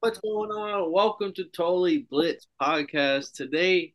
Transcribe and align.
What's 0.00 0.20
going 0.20 0.52
on? 0.52 0.92
Welcome 0.92 1.32
to 1.32 1.44
Totally 1.46 2.06
Blitz 2.08 2.46
podcast. 2.62 3.32
Today, 3.32 3.94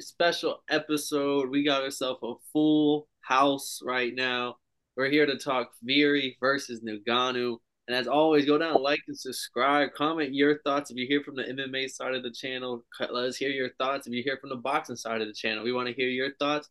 special 0.00 0.64
episode. 0.68 1.48
We 1.48 1.64
got 1.64 1.84
ourselves 1.84 2.18
a 2.24 2.32
full 2.52 3.06
house 3.20 3.78
right 3.84 4.12
now. 4.12 4.56
We're 4.96 5.10
here 5.10 5.26
to 5.26 5.38
talk 5.38 5.70
Fury 5.86 6.36
versus 6.40 6.80
Ngannou. 6.82 7.58
And 7.86 7.96
as 7.96 8.08
always, 8.08 8.46
go 8.46 8.58
down, 8.58 8.82
like 8.82 8.98
and 9.06 9.16
subscribe. 9.16 9.94
Comment 9.94 10.34
your 10.34 10.58
thoughts 10.62 10.90
if 10.90 10.96
you 10.96 11.06
hear 11.06 11.22
from 11.22 11.36
the 11.36 11.44
MMA 11.44 11.88
side 11.88 12.16
of 12.16 12.24
the 12.24 12.32
channel. 12.32 12.84
Let 12.98 13.12
us 13.12 13.36
hear 13.36 13.50
your 13.50 13.70
thoughts 13.78 14.08
if 14.08 14.12
you 14.12 14.24
hear 14.24 14.38
from 14.40 14.50
the 14.50 14.56
boxing 14.56 14.96
side 14.96 15.20
of 15.20 15.28
the 15.28 15.34
channel. 15.34 15.62
We 15.62 15.72
want 15.72 15.86
to 15.86 15.94
hear 15.94 16.08
your 16.08 16.34
thoughts. 16.40 16.68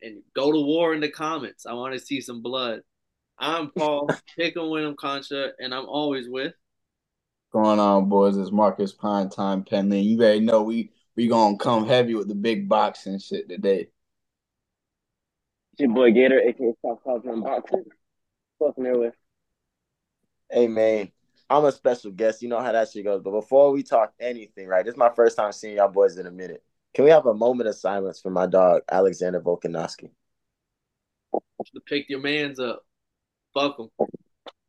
And 0.00 0.22
go 0.36 0.52
to 0.52 0.60
war 0.60 0.94
in 0.94 1.00
the 1.00 1.10
comments. 1.10 1.66
I 1.66 1.72
want 1.72 1.94
to 1.94 1.98
see 1.98 2.20
some 2.20 2.40
blood. 2.40 2.82
I'm 3.36 3.72
Paul, 3.76 4.08
pick 4.36 4.54
Pick'em 4.54 4.70
Win'em 4.70 4.94
Concha, 4.94 5.50
and 5.58 5.74
I'm 5.74 5.86
always 5.86 6.28
with 6.28 6.52
going 7.52 7.78
on, 7.78 8.08
boys? 8.08 8.36
It's 8.36 8.50
Marcus 8.50 8.92
Pine 8.92 9.28
Time 9.28 9.62
Penley. 9.62 10.00
You 10.00 10.18
already 10.18 10.40
know 10.40 10.62
we 10.62 10.90
we 11.16 11.28
gonna 11.28 11.58
come 11.58 11.86
heavy 11.86 12.14
with 12.14 12.28
the 12.28 12.34
big 12.34 12.68
boxing 12.68 13.18
shit 13.18 13.48
today. 13.48 13.88
It's 15.72 15.80
your 15.80 15.90
boy 15.90 16.12
Gator, 16.12 16.40
aka 16.40 16.72
Stop 16.78 17.04
Talking 17.04 17.42
Boxing. 17.42 17.84
Welcome 18.58 18.84
there 18.84 18.98
with. 18.98 19.14
Hey 20.50 20.66
man, 20.66 21.12
I'm 21.50 21.66
a 21.66 21.72
special 21.72 22.10
guest. 22.10 22.40
You 22.42 22.48
know 22.48 22.60
how 22.60 22.72
that 22.72 22.90
shit 22.90 23.04
goes. 23.04 23.22
But 23.22 23.32
before 23.32 23.70
we 23.70 23.82
talk 23.82 24.14
anything, 24.18 24.66
right? 24.66 24.84
This 24.84 24.92
is 24.92 24.98
my 24.98 25.10
first 25.14 25.36
time 25.36 25.52
seeing 25.52 25.76
y'all 25.76 25.88
boys 25.88 26.16
in 26.16 26.26
a 26.26 26.30
minute. 26.30 26.62
Can 26.94 27.04
we 27.04 27.10
have 27.10 27.26
a 27.26 27.34
moment 27.34 27.68
of 27.68 27.74
silence 27.74 28.20
for 28.20 28.30
my 28.30 28.46
dog 28.46 28.82
Alexander 28.90 29.40
Volkanovski? 29.40 30.10
To 31.74 31.80
pick 31.86 32.08
your 32.08 32.20
man's 32.20 32.58
up. 32.58 32.84
Fuck 33.54 33.78
him. 33.78 33.88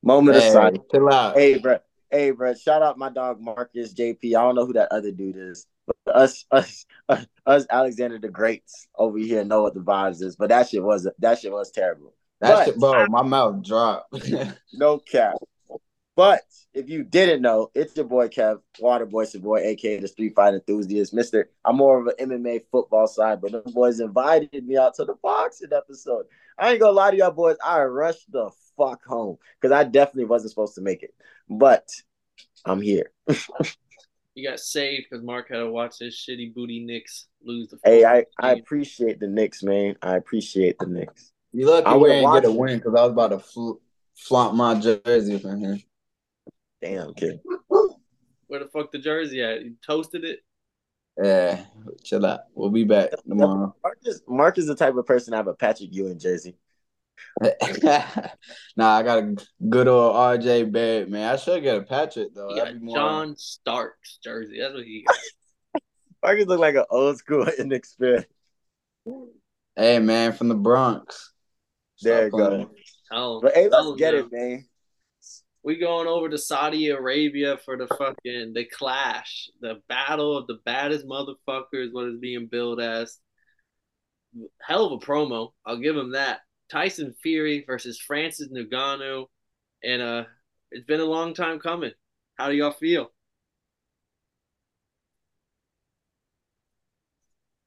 Moment 0.02 0.38
hey, 0.38 0.48
of 0.48 0.54
silence. 0.54 0.84
Chill 0.92 1.10
out. 1.10 1.36
Hey, 1.36 1.58
bro. 1.58 1.80
Hey, 2.14 2.30
bro. 2.30 2.54
Shout 2.54 2.84
out 2.84 3.00
my 3.00 3.10
dog 3.10 3.42
Marcus 3.42 3.92
JP. 3.92 4.24
I 4.24 4.44
don't 4.44 4.54
know 4.54 4.68
who 4.68 4.74
that 4.74 4.92
other 4.92 5.12
dude 5.12 5.36
is. 5.36 5.66
But 5.88 6.16
us, 6.16 6.46
us, 6.52 6.86
us, 7.48 7.66
Alexander 7.72 8.20
the 8.20 8.30
Greats 8.30 8.88
over 8.96 9.18
here 9.18 9.44
know 9.44 9.64
what 9.64 9.74
the 9.74 9.80
vibes 9.80 10.22
is. 10.22 10.36
But 10.36 10.50
that 10.50 10.70
shit 10.70 10.84
was 10.84 11.10
that 11.18 11.40
shit 11.40 11.52
was 11.52 11.72
terrible. 11.72 12.14
That 12.40 12.66
shit, 12.66 12.78
bro. 12.78 13.08
My 13.08 13.24
mouth 13.24 13.64
dropped. 13.64 14.30
no 14.74 15.00
cap. 15.00 15.38
But 16.16 16.44
if 16.76 16.88
you 16.88 17.04
didn't 17.04 17.42
know, 17.42 17.72
it's 17.74 17.96
your 17.96 18.06
boy 18.06 18.28
Kev, 18.28 18.60
Water 18.80 19.08
Boy, 19.08 19.26
your 19.34 19.42
boy, 19.42 19.62
aka 19.62 19.98
the 19.98 20.08
Street 20.08 20.34
Fight 20.36 20.54
Enthusiast, 20.54 21.16
Mister. 21.16 21.50
I'm 21.66 21.78
more 21.78 22.00
of 22.00 22.14
an 22.16 22.30
MMA 22.30 22.66
football 22.72 23.08
side, 23.08 23.42
but 23.42 23.54
the 23.54 23.72
boys 23.72 24.00
invited 24.00 24.68
me 24.68 24.78
out 24.78 24.94
to 24.96 25.06
the 25.06 25.16
boxing 25.16 25.74
episode. 25.76 26.28
I 26.58 26.72
ain't 26.72 26.80
gonna 26.80 26.94
lie 26.94 27.12
to 27.12 27.18
y'all 27.18 27.32
boys, 27.32 27.58
I 27.64 27.82
rushed 27.84 28.32
the 28.32 28.52
fuck 28.78 29.04
home 29.06 29.38
because 29.60 29.74
I 29.74 29.84
definitely 29.84 30.26
wasn't 30.26 30.52
supposed 30.52 30.76
to 30.76 30.82
make 30.82 31.04
it, 31.04 31.14
but 31.50 31.90
I'm 32.66 32.82
here. 32.82 33.12
you 34.36 34.50
got 34.50 34.60
saved 34.60 35.08
because 35.10 35.24
Mark 35.24 35.50
had 35.50 35.58
to 35.58 35.70
watch 35.70 36.00
this 36.00 36.16
shitty 36.16 36.54
booty 36.54 36.80
Knicks 36.80 37.28
lose 37.44 37.70
the. 37.70 37.80
Hey, 37.84 38.06
I 38.06 38.26
I 38.40 38.54
appreciate 38.54 39.20
the 39.20 39.28
Knicks, 39.28 39.64
man. 39.64 39.96
I 40.02 40.16
appreciate 40.16 40.78
the 40.80 40.88
Knicks. 40.88 41.32
You 41.52 41.70
lucky 41.70 41.86
I 41.86 41.96
we 41.96 42.10
didn't 42.10 42.34
get 42.34 42.46
a 42.46 42.52
win 42.52 42.80
because 42.80 42.96
I 42.96 43.04
was 43.04 43.12
about 43.12 43.30
to 43.30 43.40
fl- 43.40 43.80
flaunt 44.16 44.56
my 44.56 44.80
jersey 44.80 45.38
from 45.38 45.60
here. 45.60 45.78
Damn, 46.82 47.14
kid. 47.14 47.40
Where 48.48 48.60
the 48.60 48.70
fuck 48.74 48.92
the 48.92 48.98
jersey 48.98 49.42
at? 49.42 49.64
You 49.64 49.76
toasted 49.86 50.24
it? 50.26 50.40
Yeah, 51.22 51.66
chill 52.04 52.26
out. 52.26 52.42
We'll 52.56 52.72
be 52.72 52.84
back 52.84 53.12
tomorrow. 53.28 53.76
Mark 53.84 54.00
is, 54.04 54.22
Mark 54.28 54.58
is 54.58 54.68
the 54.68 54.76
type 54.76 54.96
of 54.96 55.06
person 55.06 55.32
to 55.32 55.38
have 55.38 55.48
a 55.48 55.54
Patrick 55.54 55.94
Ewing 55.94 56.18
jersey. 56.18 56.58
nah, 57.42 58.98
I 58.98 59.04
got 59.04 59.20
a 59.20 59.36
good 59.70 59.88
old 59.88 60.16
RJ 60.16 60.72
Barrett, 60.72 61.10
man. 61.10 61.32
I 61.32 61.36
should 61.36 61.62
get 61.62 61.78
a 61.78 61.82
Patrick 61.84 62.34
though. 62.34 62.50
He 62.50 62.60
got 62.60 62.76
more... 62.82 62.96
John 62.96 63.36
Starks 63.38 64.20
jersey. 64.24 64.60
That's 64.60 64.74
what 64.74 64.84
he 64.84 65.06
got. 65.08 65.18
Marcus 66.24 66.48
look 66.48 66.60
like 66.60 66.76
an 66.76 66.86
old 66.90 67.18
school 67.18 67.46
inexperienced. 67.60 68.28
Hey 69.76 70.00
man, 70.00 70.34
from 70.34 70.48
the 70.48 70.56
Bronx. 70.56 71.34
There 72.02 72.26
you 72.26 72.32
go. 72.32 72.70
Oh, 73.12 73.40
but 73.42 73.54
hey, 73.54 73.70
let's 73.70 74.00
get 74.00 74.16
it, 74.16 74.32
man 74.32 74.66
we 75.64 75.80
going 75.80 76.08
over 76.08 76.30
to 76.30 76.38
Saudi 76.38 76.90
Arabia 76.90 77.58
for 77.64 77.78
the 77.78 77.88
fucking 77.88 78.54
the 78.54 78.66
clash, 78.66 79.50
the 79.62 79.82
battle 79.88 80.38
of 80.38 80.48
the 80.48 80.60
baddest 80.66 81.06
motherfuckers. 81.06 81.92
What 81.92 82.08
is 82.08 82.20
being 82.20 82.48
billed 82.48 82.82
as 82.82 83.18
hell 84.62 84.86
of 84.86 84.92
a 84.92 85.06
promo. 85.06 85.52
I'll 85.66 85.78
give 85.78 85.96
him 85.96 86.12
that. 86.12 86.42
Tyson 86.72 87.14
Fury 87.22 87.64
versus 87.68 88.00
Francis 88.00 88.50
Ngannou, 88.50 89.26
and 89.84 90.02
uh, 90.02 90.24
it's 90.72 90.86
been 90.86 91.02
a 91.02 91.06
long 91.06 91.34
time 91.34 91.60
coming. 91.60 91.92
How 92.36 92.50
do 92.50 92.56
y'all 92.56 92.72
feel? 92.72 93.12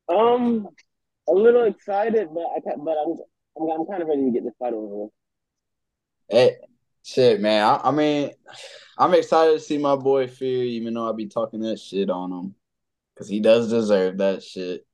Um, 0.09 0.69
a 1.29 1.33
little 1.33 1.65
excited, 1.65 2.29
but 2.33 2.41
I 2.41 2.61
but 2.79 2.97
I'm 2.97 3.17
I'm, 3.61 3.81
I'm 3.81 3.87
kind 3.87 4.03
of 4.03 4.09
ready 4.09 4.25
to 4.25 4.31
get 4.31 4.45
this 4.45 4.55
fight 4.59 4.73
over 4.73 5.05
with. 5.05 5.11
Hey, 6.29 6.57
Shit, 7.07 7.41
man. 7.41 7.63
I, 7.63 7.81
I, 7.85 7.91
mean, 7.93 8.33
I'm 8.99 9.15
excited 9.15 9.53
to 9.53 9.61
see 9.61 9.79
my 9.79 9.95
boy 9.95 10.27
Fury, 10.27 10.71
even 10.71 10.93
though 10.93 11.09
I 11.09 11.13
be 11.13 11.29
talking 11.29 11.61
that 11.61 11.79
shit 11.79 12.11
on 12.11 12.33
him, 12.33 12.55
because 13.15 13.29
he 13.29 13.39
does 13.39 13.71
deserve 13.71 14.19
that 14.19 14.43
shit. 14.43 14.85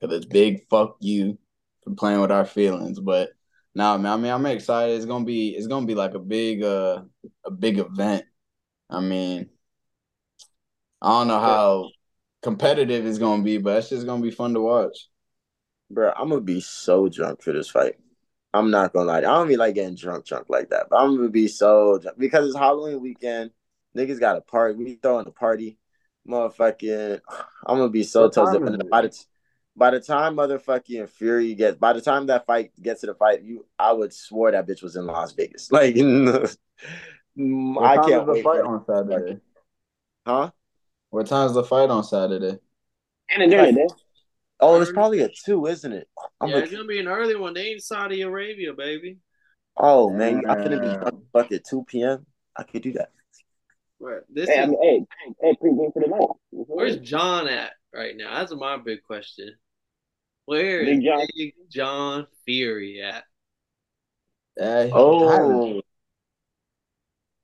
Because 0.00 0.16
it's 0.16 0.26
big 0.26 0.68
fuck 0.68 0.96
you 0.98 1.38
for 1.84 1.94
playing 1.94 2.20
with 2.20 2.32
our 2.32 2.46
feelings. 2.46 2.98
But 2.98 3.30
nah, 3.76 3.96
man, 3.96 4.12
I 4.12 4.16
mean, 4.16 4.32
I'm 4.32 4.46
excited. 4.46 4.96
It's 4.96 5.04
gonna 5.06 5.24
be, 5.24 5.50
it's 5.50 5.68
gonna 5.68 5.86
be 5.86 5.94
like 5.94 6.14
a 6.14 6.18
big, 6.18 6.64
uh, 6.64 7.02
a 7.44 7.50
big 7.52 7.78
event. 7.78 8.24
I 8.90 8.98
mean, 8.98 9.48
I 11.00 11.10
don't 11.10 11.28
know 11.28 11.38
how 11.38 11.90
competitive 12.42 13.06
it's 13.06 13.18
gonna 13.18 13.44
be, 13.44 13.58
but 13.58 13.76
it's 13.76 13.90
just 13.90 14.04
gonna 14.04 14.20
be 14.20 14.32
fun 14.32 14.54
to 14.54 14.60
watch. 14.60 15.08
Bro, 15.88 16.10
I'm 16.16 16.28
gonna 16.28 16.40
be 16.40 16.60
so 16.60 17.08
drunk 17.08 17.40
for 17.40 17.52
this 17.52 17.70
fight. 17.70 17.94
I'm 18.54 18.70
not 18.70 18.92
gonna 18.92 19.06
lie. 19.06 19.18
I 19.18 19.22
don't 19.22 19.48
be 19.48 19.56
like 19.56 19.74
getting 19.74 19.94
drunk, 19.94 20.26
drunk 20.26 20.46
like 20.48 20.70
that. 20.70 20.86
But 20.90 20.96
I'm 20.96 21.16
gonna 21.16 21.28
be 21.28 21.48
so 21.48 21.98
drunk 21.98 22.18
because 22.18 22.46
it's 22.46 22.56
Halloween 22.56 23.00
weekend. 23.00 23.50
Niggas 23.96 24.20
got 24.20 24.36
a 24.36 24.40
party. 24.40 24.74
We 24.74 24.94
throwing 24.94 25.26
a 25.26 25.30
party, 25.30 25.78
motherfucking. 26.28 27.20
I'm 27.66 27.78
gonna 27.78 27.88
be 27.88 28.04
so 28.04 28.28
toasted. 28.28 28.90
By 28.90 29.02
the, 29.02 29.24
by 29.74 29.90
the 29.90 30.00
time 30.00 30.36
motherfucking 30.36 31.08
Fury 31.08 31.54
gets, 31.54 31.78
by 31.78 31.94
the 31.94 32.00
time 32.00 32.26
that 32.26 32.46
fight 32.46 32.72
gets 32.80 33.00
to 33.00 33.08
the 33.08 33.14
fight, 33.14 33.42
you, 33.42 33.66
I 33.78 33.92
would 33.92 34.12
swore 34.12 34.50
that 34.50 34.66
bitch 34.66 34.82
was 34.82 34.96
in 34.96 35.06
Las 35.06 35.32
Vegas. 35.32 35.70
Like, 35.82 35.96
I 35.96 37.96
can't 37.96 38.26
wait. 38.26 38.44
Fight 38.44 38.60
on 38.60 38.84
Saturday, 38.84 39.40
huh? 40.26 40.50
What 41.08 41.26
time's 41.26 41.54
the 41.54 41.64
fight 41.64 41.88
on 41.88 42.04
Saturday? 42.04 42.58
And 43.30 43.50
during 43.50 43.74
the 43.74 43.80
day. 43.80 43.86
Oh, 44.62 44.80
it's 44.80 44.92
probably 44.92 45.22
a 45.22 45.28
two, 45.28 45.66
isn't 45.66 45.92
it? 45.92 46.08
I'm 46.40 46.48
yeah, 46.48 46.58
it's 46.58 46.70
gonna 46.70 46.84
be 46.84 47.00
an 47.00 47.08
early 47.08 47.34
one. 47.34 47.52
They 47.52 47.66
ain't 47.68 47.82
Saudi 47.82 48.22
Arabia, 48.22 48.72
baby. 48.72 49.18
Oh 49.76 50.08
man, 50.08 50.48
I 50.48 50.54
couldn't 50.54 50.82
be 50.82 51.10
fuck 51.32 51.50
at 51.50 51.64
two 51.68 51.84
p.m. 51.88 52.24
I 52.56 52.62
could 52.62 52.82
do 52.82 52.92
that. 52.92 53.10
Right. 53.98 54.20
This 54.32 54.48
hey, 54.48 54.60
is, 54.60 54.64
I 54.64 54.66
mean, 54.66 55.06
hey, 55.20 55.34
hey, 55.40 55.56
pregame 55.62 55.92
for 55.92 56.00
the 56.00 56.08
night. 56.08 56.28
Where's 56.50 56.98
John 56.98 57.48
at 57.48 57.72
right 57.92 58.16
now? 58.16 58.38
That's 58.38 58.54
my 58.54 58.76
big 58.76 59.02
question. 59.02 59.54
Where 60.44 60.84
Big 60.84 61.02
John, 61.02 61.26
Big 61.36 61.54
John 61.68 62.26
Fury 62.44 63.02
at? 63.02 63.24
Uh, 64.60 64.88
oh, 64.92 65.28
I 65.28 65.34
haven't, 65.34 65.84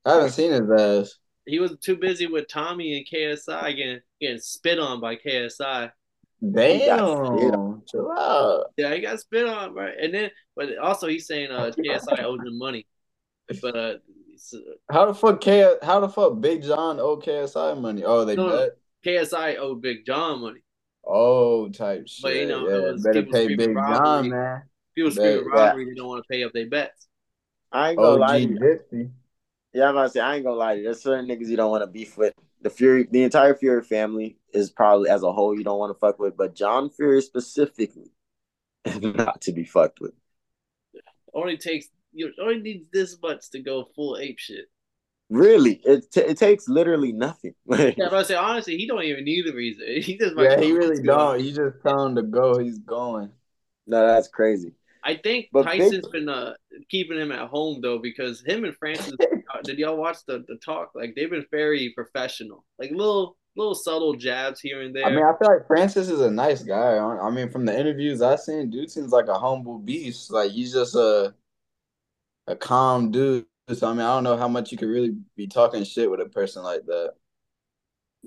I 0.05 0.13
haven't 0.13 0.31
seen 0.31 0.51
his 0.51 0.71
ass. 0.71 1.17
He 1.45 1.59
was 1.59 1.77
too 1.79 1.97
busy 1.97 2.27
with 2.27 2.47
Tommy 2.47 2.97
and 2.97 3.05
KSI 3.05 3.75
getting 3.75 3.99
getting 4.21 4.39
spit 4.39 4.79
on 4.79 5.01
by 5.01 5.17
KSI. 5.17 5.91
Damn, 6.41 7.81
chill 7.85 8.11
out. 8.11 8.67
Yeah, 8.77 8.93
he 8.93 9.01
got 9.01 9.19
spit 9.19 9.45
on, 9.45 9.73
right? 9.73 9.93
And 9.99 10.13
then, 10.13 10.31
but 10.55 10.77
also 10.77 11.07
he's 11.07 11.27
saying 11.27 11.51
uh 11.51 11.71
KSI 11.77 12.19
owes 12.23 12.39
him 12.39 12.57
money. 12.57 12.87
But 13.61 13.75
uh, 13.75 13.93
how 14.91 15.05
the 15.05 15.13
fuck 15.13 15.41
K? 15.41 15.75
How 15.81 15.99
the 15.99 16.07
fuck 16.07 16.39
Big 16.39 16.63
John 16.63 16.99
owe 16.99 17.17
KSI 17.17 17.79
money? 17.79 18.03
Oh, 18.05 18.23
they 18.23 18.35
no, 18.35 18.49
bet. 18.49 18.77
KSI 19.05 19.57
owed 19.57 19.81
Big 19.81 20.05
John 20.05 20.41
money. 20.41 20.61
Oh, 21.05 21.67
type 21.69 22.07
shit. 22.07 22.23
But 22.23 22.35
you 22.35 22.47
know, 22.47 22.69
yeah, 22.69 22.93
better 23.03 23.23
pay 23.23 23.55
Big 23.55 23.75
robbery. 23.75 23.97
John, 23.97 24.29
man. 24.29 24.61
People 24.95 25.11
screaming 25.11 25.45
robbery, 25.45 25.83
yeah. 25.83 25.89
they 25.89 25.95
don't 25.95 26.07
want 26.07 26.23
to 26.23 26.27
pay 26.33 26.43
up 26.43 26.53
their 26.53 26.69
bets. 26.69 27.07
I 27.71 27.89
ain't 27.89 27.97
gonna 27.97 28.11
OG 28.11 28.19
lie. 28.19 28.45
To 28.45 28.79
you. 28.91 29.11
Yeah, 29.73 29.89
I'm 29.89 29.95
about 29.95 30.03
to 30.03 30.09
say 30.09 30.19
I 30.21 30.35
ain't 30.35 30.45
gonna 30.45 30.55
lie. 30.55 30.73
To 30.73 30.77
you. 30.79 30.85
There's 30.85 31.01
certain 31.01 31.27
niggas 31.27 31.47
you 31.47 31.57
don't 31.57 31.71
want 31.71 31.83
to 31.83 31.87
beef 31.87 32.17
with 32.17 32.33
the 32.61 32.69
Fury, 32.69 33.07
the 33.09 33.23
entire 33.23 33.55
Fury 33.55 33.83
family 33.83 34.37
is 34.53 34.69
probably 34.69 35.09
as 35.09 35.23
a 35.23 35.31
whole 35.31 35.57
you 35.57 35.63
don't 35.63 35.79
want 35.79 35.95
to 35.95 35.99
fuck 35.99 36.19
with, 36.19 36.35
but 36.35 36.55
John 36.55 36.89
Fury 36.89 37.21
specifically 37.21 38.11
is 38.85 38.99
not 39.01 39.41
to 39.41 39.51
be 39.51 39.63
fucked 39.63 39.99
with. 39.99 40.13
Only 41.33 41.57
takes 41.57 41.87
you 42.11 42.31
only 42.41 42.59
needs 42.61 42.85
this 42.91 43.17
much 43.21 43.49
to 43.51 43.59
go 43.59 43.87
full 43.95 44.17
ape 44.17 44.39
shit. 44.39 44.65
Really, 45.29 45.79
it 45.85 46.11
t- 46.11 46.21
it 46.21 46.37
takes 46.37 46.67
literally 46.67 47.11
nothing. 47.11 47.53
yeah, 47.67 47.91
but 47.97 48.13
I 48.13 48.23
say 48.23 48.35
honestly, 48.35 48.77
he 48.77 48.87
don't 48.87 49.03
even 49.03 49.23
need 49.23 49.47
a 49.47 49.53
reason. 49.53 49.85
He 50.01 50.17
just 50.17 50.33
yeah, 50.37 50.59
he 50.59 50.71
really 50.71 51.01
don't. 51.03 51.39
He 51.39 51.51
just 51.51 51.77
telling 51.85 52.15
to 52.15 52.23
go. 52.23 52.57
He's 52.57 52.79
going. 52.79 53.31
No, 53.85 54.07
that's 54.07 54.27
crazy. 54.27 54.73
I 55.03 55.15
think 55.15 55.47
But 55.51 55.63
Tyson's 55.63 56.07
big- 56.07 56.11
been 56.11 56.29
uh, 56.29 56.53
keeping 56.89 57.17
him 57.17 57.31
at 57.31 57.47
home 57.47 57.81
though 57.81 57.99
because 57.99 58.41
him 58.45 58.65
and 58.65 58.75
Francis. 58.75 59.13
did 59.63 59.77
y'all 59.77 59.97
watch 59.97 60.17
the 60.27 60.43
the 60.47 60.57
talk? 60.57 60.91
Like 60.95 61.15
they've 61.15 61.29
been 61.29 61.45
very 61.51 61.91
professional, 61.95 62.65
like 62.77 62.91
little 62.91 63.37
little 63.55 63.75
subtle 63.75 64.13
jabs 64.15 64.59
here 64.59 64.81
and 64.81 64.95
there. 64.95 65.05
I 65.05 65.09
mean, 65.09 65.23
I 65.23 65.33
feel 65.37 65.49
like 65.53 65.67
Francis 65.67 66.09
is 66.09 66.21
a 66.21 66.31
nice 66.31 66.63
guy. 66.63 66.95
I 66.95 67.27
I 67.27 67.29
mean, 67.31 67.49
from 67.49 67.65
the 67.65 67.77
interviews 67.77 68.21
I've 68.21 68.39
seen, 68.39 68.69
dude 68.69 68.91
seems 68.91 69.11
like 69.11 69.27
a 69.27 69.39
humble 69.39 69.79
beast. 69.79 70.31
Like 70.31 70.51
he's 70.51 70.73
just 70.73 70.95
a 70.95 71.33
a 72.47 72.55
calm 72.55 73.11
dude. 73.11 73.45
So 73.73 73.87
I 73.87 73.91
mean, 73.91 74.01
I 74.01 74.15
don't 74.15 74.23
know 74.23 74.37
how 74.37 74.47
much 74.47 74.71
you 74.71 74.77
could 74.77 74.89
really 74.89 75.15
be 75.35 75.47
talking 75.47 75.83
shit 75.83 76.09
with 76.09 76.21
a 76.21 76.25
person 76.25 76.63
like 76.63 76.85
that. 76.87 77.13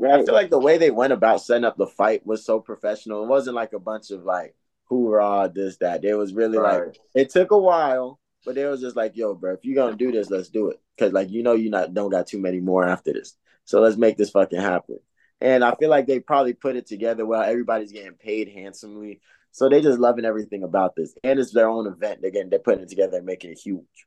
I 0.02 0.24
feel 0.24 0.34
like 0.34 0.50
the 0.50 0.58
way 0.58 0.78
they 0.78 0.90
went 0.90 1.12
about 1.12 1.42
setting 1.42 1.64
up 1.64 1.76
the 1.76 1.86
fight 1.86 2.26
was 2.26 2.46
so 2.46 2.60
professional. 2.60 3.24
It 3.24 3.28
wasn't 3.28 3.56
like 3.56 3.74
a 3.74 3.78
bunch 3.78 4.10
of 4.10 4.24
like 4.24 4.54
hoorah, 4.92 5.50
this, 5.54 5.78
that. 5.78 6.04
It 6.04 6.14
was 6.14 6.34
really 6.34 6.58
like 6.58 6.98
it 7.14 7.30
took 7.30 7.50
a 7.50 7.58
while, 7.58 8.20
but 8.44 8.54
they 8.54 8.64
was 8.66 8.80
just 8.80 8.96
like, 8.96 9.16
yo, 9.16 9.34
bro, 9.34 9.54
if 9.54 9.64
you're 9.64 9.74
gonna 9.74 9.96
do 9.96 10.12
this, 10.12 10.30
let's 10.30 10.50
do 10.50 10.68
it. 10.68 10.80
Cause 10.98 11.12
like 11.12 11.30
you 11.30 11.42
know 11.42 11.54
you 11.54 11.70
not 11.70 11.94
don't 11.94 12.10
got 12.10 12.26
too 12.26 12.40
many 12.40 12.60
more 12.60 12.86
after 12.86 13.12
this. 13.12 13.36
So 13.64 13.80
let's 13.80 13.96
make 13.96 14.16
this 14.16 14.30
fucking 14.30 14.60
happen. 14.60 14.98
And 15.40 15.64
I 15.64 15.74
feel 15.74 15.90
like 15.90 16.06
they 16.06 16.20
probably 16.20 16.52
put 16.52 16.76
it 16.76 16.86
together 16.86 17.26
well. 17.26 17.42
Everybody's 17.42 17.92
getting 17.92 18.14
paid 18.14 18.48
handsomely. 18.48 19.20
So 19.50 19.68
they 19.68 19.80
just 19.80 19.98
loving 19.98 20.24
everything 20.24 20.62
about 20.62 20.94
this. 20.96 21.14
And 21.24 21.38
it's 21.38 21.52
their 21.52 21.68
own 21.68 21.86
event. 21.86 22.20
They're 22.22 22.30
getting 22.30 22.50
they're 22.50 22.58
putting 22.58 22.84
it 22.84 22.88
together 22.88 23.16
and 23.18 23.26
making 23.26 23.50
it 23.50 23.58
huge. 23.58 24.06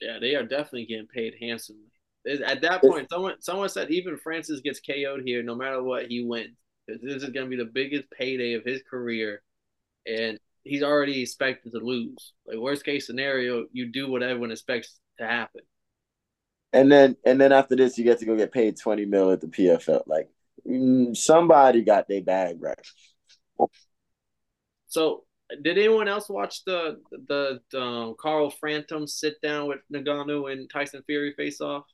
Yeah, 0.00 0.18
they 0.20 0.34
are 0.34 0.42
definitely 0.42 0.86
getting 0.86 1.06
paid 1.06 1.34
handsomely. 1.40 1.92
At 2.26 2.62
that 2.62 2.82
point, 2.82 3.08
someone 3.10 3.34
someone 3.40 3.68
said 3.68 3.90
even 3.90 4.16
Francis 4.16 4.60
gets 4.60 4.80
KO'd 4.80 5.22
here, 5.24 5.42
no 5.42 5.54
matter 5.54 5.82
what, 5.82 6.06
he 6.06 6.24
wins. 6.24 6.56
This 6.88 7.22
is 7.22 7.30
going 7.30 7.46
to 7.46 7.56
be 7.56 7.56
the 7.56 7.70
biggest 7.72 8.10
payday 8.10 8.54
of 8.54 8.64
his 8.64 8.82
career, 8.88 9.42
and 10.06 10.38
he's 10.64 10.82
already 10.82 11.22
expected 11.22 11.72
to 11.72 11.78
lose. 11.78 12.34
Like 12.46 12.58
worst 12.58 12.84
case 12.84 13.06
scenario, 13.06 13.66
you 13.72 13.86
do 13.90 14.10
what 14.10 14.22
everyone 14.22 14.50
expects 14.50 14.98
to 15.18 15.26
happen. 15.26 15.62
And 16.72 16.90
then 16.90 17.16
and 17.24 17.40
then 17.40 17.52
after 17.52 17.76
this, 17.76 17.98
you 17.98 18.04
get 18.04 18.18
to 18.20 18.24
go 18.24 18.36
get 18.36 18.52
paid 18.52 18.78
20 18.78 19.04
mil 19.04 19.30
at 19.30 19.40
the 19.40 19.46
PFL. 19.46 20.02
Like 20.06 20.28
mm, 20.66 21.16
somebody 21.16 21.82
got 21.82 22.08
their 22.08 22.22
bag 22.22 22.56
right. 22.60 22.78
So, 24.88 25.24
did 25.62 25.78
anyone 25.78 26.08
else 26.08 26.28
watch 26.28 26.64
the 26.64 27.00
the, 27.28 27.60
the 27.70 27.80
um, 27.80 28.14
Carl 28.18 28.50
Frampton 28.50 29.06
sit 29.06 29.40
down 29.40 29.68
with 29.68 29.80
Ngannou 29.92 30.52
and 30.52 30.68
Tyson 30.70 31.02
Fury 31.06 31.34
face 31.36 31.60
off? 31.60 31.84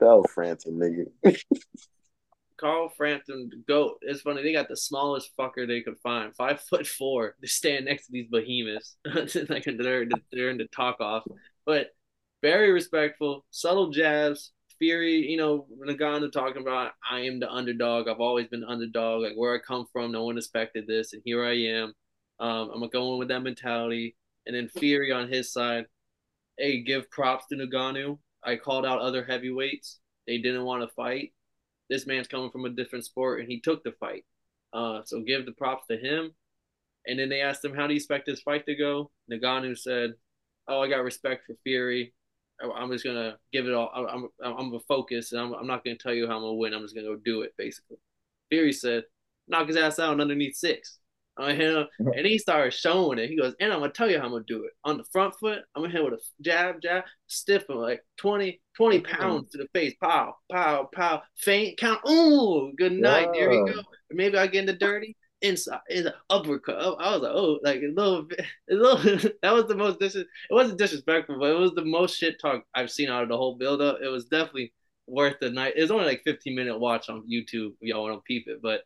Bell 0.00 0.24
Frampton, 0.34 0.78
nigga. 0.78 1.40
Carl 2.58 2.88
Frampton 2.96 3.50
goat. 3.66 3.98
It's 4.02 4.22
funny. 4.22 4.42
They 4.42 4.52
got 4.52 4.68
the 4.68 4.76
smallest 4.76 5.30
fucker 5.38 5.66
they 5.66 5.82
could 5.82 5.98
find, 6.02 6.34
five 6.34 6.60
foot 6.70 6.86
four, 6.86 7.34
to 7.40 7.48
stand 7.48 7.86
next 7.86 8.06
to 8.06 8.12
these 8.12 8.28
behemoths. 8.30 8.96
like 9.48 9.64
they're 9.64 10.06
they're 10.32 10.50
in 10.50 10.58
the 10.58 10.68
talk 10.74 11.00
off, 11.00 11.24
but 11.66 11.88
very 12.42 12.72
respectful, 12.72 13.44
subtle 13.50 13.90
jabs. 13.90 14.52
Fury, 14.78 15.30
you 15.30 15.36
know, 15.36 15.66
Ngannou 15.86 16.32
talking 16.32 16.60
about 16.60 16.92
I 17.08 17.20
am 17.20 17.38
the 17.38 17.50
underdog. 17.50 18.08
I've 18.08 18.20
always 18.20 18.48
been 18.48 18.64
underdog. 18.64 19.22
Like 19.22 19.34
where 19.36 19.54
I 19.54 19.58
come 19.58 19.86
from, 19.92 20.10
no 20.10 20.24
one 20.24 20.36
expected 20.36 20.86
this, 20.86 21.12
and 21.12 21.22
here 21.24 21.44
I 21.44 21.54
am. 21.54 21.94
Um, 22.40 22.70
I'm 22.74 22.88
going 22.88 23.18
with 23.18 23.28
that 23.28 23.40
mentality. 23.40 24.16
And 24.46 24.54
then 24.54 24.68
Fury 24.68 25.12
on 25.12 25.28
his 25.28 25.52
side, 25.52 25.86
hey, 26.58 26.82
give 26.82 27.08
props 27.10 27.46
to 27.46 27.56
Ngannou. 27.56 28.18
I 28.44 28.56
called 28.56 28.84
out 28.84 29.00
other 29.00 29.24
heavyweights. 29.24 30.00
They 30.26 30.38
didn't 30.38 30.64
want 30.64 30.82
to 30.82 30.94
fight 30.94 31.32
this 31.90 32.06
man's 32.06 32.28
coming 32.28 32.50
from 32.50 32.64
a 32.64 32.70
different 32.70 33.04
sport 33.04 33.40
and 33.40 33.48
he 33.48 33.60
took 33.60 33.84
the 33.84 33.92
fight. 33.92 34.24
Uh, 34.72 35.02
so 35.04 35.20
give 35.20 35.46
the 35.46 35.52
props 35.52 35.86
to 35.90 35.96
him. 35.96 36.32
And 37.06 37.18
then 37.18 37.28
they 37.28 37.40
asked 37.40 37.64
him, 37.64 37.74
How 37.74 37.86
do 37.86 37.92
you 37.92 37.98
expect 37.98 38.26
this 38.26 38.40
fight 38.40 38.66
to 38.66 38.74
go? 38.74 39.10
Ngannou 39.30 39.78
said, 39.78 40.14
Oh, 40.66 40.80
I 40.80 40.88
got 40.88 41.04
respect 41.04 41.46
for 41.46 41.54
Fury. 41.62 42.14
I'm 42.62 42.90
just 42.90 43.04
to 43.04 43.36
give 43.52 43.66
it 43.66 43.74
all. 43.74 43.90
I'm, 43.94 44.28
I'm, 44.42 44.56
I'm 44.58 44.70
to 44.72 44.80
focus 44.86 45.32
and 45.32 45.40
I'm, 45.40 45.52
I'm 45.54 45.66
not 45.66 45.84
to 45.84 46.02
tell 46.02 46.14
you 46.14 46.26
how 46.26 46.36
I'm 46.36 46.42
to 46.42 46.52
win. 46.52 46.72
I'm 46.72 46.82
just 46.82 46.94
to 46.94 47.02
go 47.02 47.16
do 47.16 47.42
it, 47.42 47.52
basically. 47.58 47.98
Fury 48.48 48.72
said, 48.72 49.04
Knock 49.48 49.68
his 49.68 49.76
ass 49.76 49.98
out 49.98 50.18
underneath 50.20 50.56
six. 50.56 50.98
I 51.36 51.52
him, 51.52 51.86
and 51.98 52.26
he 52.26 52.38
started 52.38 52.72
showing 52.72 53.18
it. 53.18 53.28
He 53.28 53.36
goes, 53.36 53.54
and 53.60 53.72
I'm 53.72 53.80
gonna 53.80 53.92
tell 53.92 54.10
you 54.10 54.18
how 54.18 54.26
I'm 54.26 54.32
gonna 54.32 54.44
do 54.46 54.64
it. 54.64 54.72
On 54.84 54.96
the 54.96 55.04
front 55.04 55.34
foot, 55.38 55.60
I'm 55.74 55.82
gonna 55.82 55.92
hit 55.92 56.04
with 56.04 56.14
a 56.14 56.20
jab, 56.42 56.80
jab, 56.80 57.04
stiff 57.26 57.68
him 57.68 57.76
like 57.76 58.04
20, 58.18 58.60
20 58.76 59.00
pounds 59.00 59.50
to 59.50 59.58
the 59.58 59.68
face. 59.74 59.94
Pow, 60.00 60.36
pow, 60.50 60.88
pow. 60.92 61.22
Faint 61.36 61.78
count. 61.78 62.00
Ooh, 62.08 62.72
good 62.76 62.92
night. 62.92 63.28
There 63.32 63.52
you 63.52 63.66
go. 63.66 63.82
Maybe 64.10 64.38
I'll 64.38 64.48
get 64.48 64.68
into 64.68 64.76
dirty. 64.76 65.16
Inside 65.42 65.80
is 65.90 66.06
an 66.06 66.14
uppercut. 66.30 66.76
Oh, 66.78 66.94
I 66.94 67.12
was 67.12 67.20
like, 67.20 67.32
oh, 67.34 67.58
like 67.62 67.82
a 67.82 67.92
little 67.94 68.22
bit, 68.22 68.40
a 68.70 68.74
little. 68.74 69.30
that 69.42 69.52
was 69.52 69.66
the 69.66 69.74
most 69.74 69.98
dis. 69.98 70.14
It 70.14 70.26
wasn't 70.50 70.78
disrespectful, 70.78 71.38
but 71.38 71.50
it 71.50 71.58
was 71.58 71.72
the 71.72 71.84
most 71.84 72.16
shit 72.16 72.40
talk 72.40 72.64
I've 72.74 72.90
seen 72.90 73.10
out 73.10 73.24
of 73.24 73.28
the 73.28 73.36
whole 73.36 73.56
build 73.56 73.82
up. 73.82 73.98
It 74.02 74.08
was 74.08 74.24
definitely 74.26 74.72
worth 75.06 75.36
the 75.40 75.50
night. 75.50 75.74
It 75.76 75.82
was 75.82 75.90
only 75.90 76.06
like 76.06 76.22
15 76.24 76.54
minute 76.54 76.78
watch 76.78 77.10
on 77.10 77.28
YouTube. 77.30 77.72
Y'all 77.80 78.04
want 78.04 78.16
to 78.16 78.22
peep 78.26 78.46
it, 78.46 78.62
but 78.62 78.82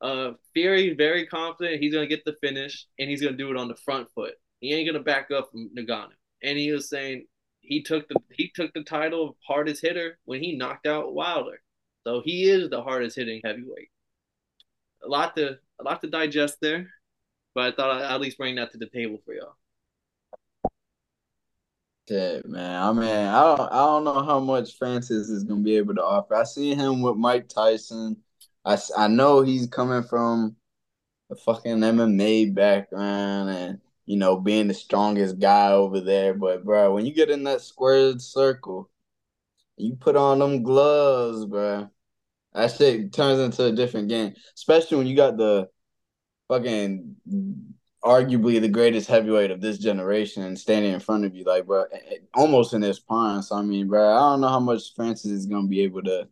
uh, 0.00 0.32
Fury 0.52 0.94
very 0.94 1.26
confident 1.26 1.82
he's 1.82 1.94
gonna 1.94 2.06
get 2.06 2.24
the 2.24 2.36
finish 2.40 2.86
and 2.98 3.08
he's 3.08 3.22
gonna 3.22 3.36
do 3.36 3.50
it 3.50 3.56
on 3.56 3.68
the 3.68 3.76
front 3.76 4.08
foot. 4.14 4.34
He 4.60 4.74
ain't 4.74 4.88
gonna 4.88 5.02
back 5.02 5.30
up 5.30 5.50
from 5.50 5.70
Ngannou. 5.76 6.12
And 6.42 6.58
he 6.58 6.70
was 6.72 6.88
saying 6.88 7.26
he 7.60 7.82
took 7.82 8.08
the 8.08 8.16
he 8.30 8.52
took 8.54 8.72
the 8.74 8.82
title 8.82 9.30
of 9.30 9.34
hardest 9.46 9.82
hitter 9.82 10.18
when 10.24 10.42
he 10.42 10.56
knocked 10.56 10.86
out 10.86 11.14
Wilder. 11.14 11.60
So 12.06 12.22
he 12.24 12.48
is 12.48 12.70
the 12.70 12.82
hardest 12.82 13.16
hitting 13.16 13.40
heavyweight. 13.44 13.90
A 15.04 15.08
lot 15.08 15.36
to 15.36 15.58
a 15.80 15.82
lot 15.82 16.00
to 16.02 16.08
digest 16.08 16.58
there, 16.60 16.88
but 17.54 17.72
I 17.72 17.76
thought 17.76 18.02
I'd 18.02 18.14
at 18.14 18.20
least 18.20 18.38
bring 18.38 18.56
that 18.56 18.72
to 18.72 18.78
the 18.78 18.86
table 18.86 19.18
for 19.24 19.34
y'all. 19.34 19.56
Shit, 22.08 22.46
man. 22.46 22.80
I 22.80 22.92
mean, 22.92 23.08
I 23.08 23.56
don't, 23.56 23.72
I 23.72 23.78
don't 23.78 24.04
know 24.04 24.22
how 24.22 24.38
much 24.38 24.78
Francis 24.78 25.28
is 25.28 25.42
gonna 25.42 25.62
be 25.62 25.76
able 25.76 25.94
to 25.96 26.04
offer. 26.04 26.36
I 26.36 26.44
see 26.44 26.74
him 26.74 27.02
with 27.02 27.16
Mike 27.16 27.48
Tyson. 27.48 28.16
I, 28.66 28.78
I 28.96 29.06
know 29.06 29.42
he's 29.42 29.68
coming 29.68 30.02
from 30.02 30.56
a 31.30 31.36
fucking 31.36 31.78
MMA 31.78 32.52
background 32.52 33.50
and 33.50 33.80
you 34.06 34.16
know 34.16 34.38
being 34.40 34.68
the 34.68 34.74
strongest 34.74 35.38
guy 35.38 35.72
over 35.72 36.00
there. 36.00 36.34
But 36.34 36.64
bro, 36.64 36.92
when 36.92 37.06
you 37.06 37.14
get 37.14 37.30
in 37.30 37.44
that 37.44 37.60
squared 37.60 38.20
circle, 38.20 38.90
you 39.76 39.94
put 39.94 40.16
on 40.16 40.40
them 40.40 40.64
gloves, 40.64 41.46
bro. 41.46 41.90
That 42.54 42.72
shit 42.72 43.12
turns 43.12 43.38
into 43.38 43.66
a 43.66 43.72
different 43.72 44.08
game. 44.08 44.34
Especially 44.54 44.96
when 44.96 45.06
you 45.06 45.14
got 45.14 45.36
the 45.36 45.68
fucking 46.48 47.16
arguably 48.04 48.60
the 48.60 48.68
greatest 48.68 49.08
heavyweight 49.08 49.50
of 49.50 49.60
this 49.60 49.78
generation 49.78 50.56
standing 50.56 50.92
in 50.92 51.00
front 51.00 51.24
of 51.24 51.34
you, 51.34 51.44
like 51.44 51.66
bro, 51.66 51.84
almost 52.34 52.74
in 52.74 52.82
his 52.82 52.98
prime. 52.98 53.42
So 53.42 53.56
I 53.56 53.62
mean, 53.62 53.86
bro, 53.86 54.12
I 54.16 54.18
don't 54.32 54.40
know 54.40 54.48
how 54.48 54.60
much 54.60 54.94
Francis 54.96 55.30
is 55.30 55.46
gonna 55.46 55.68
be 55.68 55.82
able 55.82 56.02
to 56.02 56.28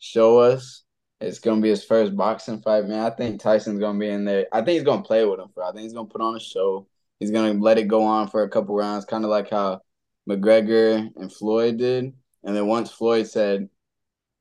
show 0.00 0.38
us. 0.38 0.82
It's 1.20 1.38
gonna 1.38 1.60
be 1.60 1.68
his 1.68 1.84
first 1.84 2.16
boxing 2.16 2.62
fight, 2.62 2.86
man. 2.86 3.00
I 3.00 3.10
think 3.10 3.40
Tyson's 3.40 3.78
gonna 3.78 3.98
be 3.98 4.08
in 4.08 4.24
there. 4.24 4.46
I 4.52 4.62
think 4.62 4.76
he's 4.76 4.82
gonna 4.82 5.02
play 5.02 5.24
with 5.24 5.38
him 5.38 5.50
for. 5.54 5.62
I 5.62 5.70
think 5.70 5.82
he's 5.82 5.92
gonna 5.92 6.08
put 6.08 6.22
on 6.22 6.34
a 6.34 6.40
show. 6.40 6.88
He's 7.20 7.30
gonna 7.30 7.52
let 7.60 7.78
it 7.78 7.84
go 7.88 8.02
on 8.02 8.26
for 8.28 8.42
a 8.42 8.48
couple 8.48 8.74
rounds, 8.74 9.04
kind 9.04 9.24
of 9.24 9.30
like 9.30 9.50
how 9.50 9.82
McGregor 10.28 11.10
and 11.16 11.32
Floyd 11.32 11.76
did. 11.76 12.14
And 12.42 12.56
then 12.56 12.66
once 12.66 12.90
Floyd 12.90 13.26
said, 13.26 13.68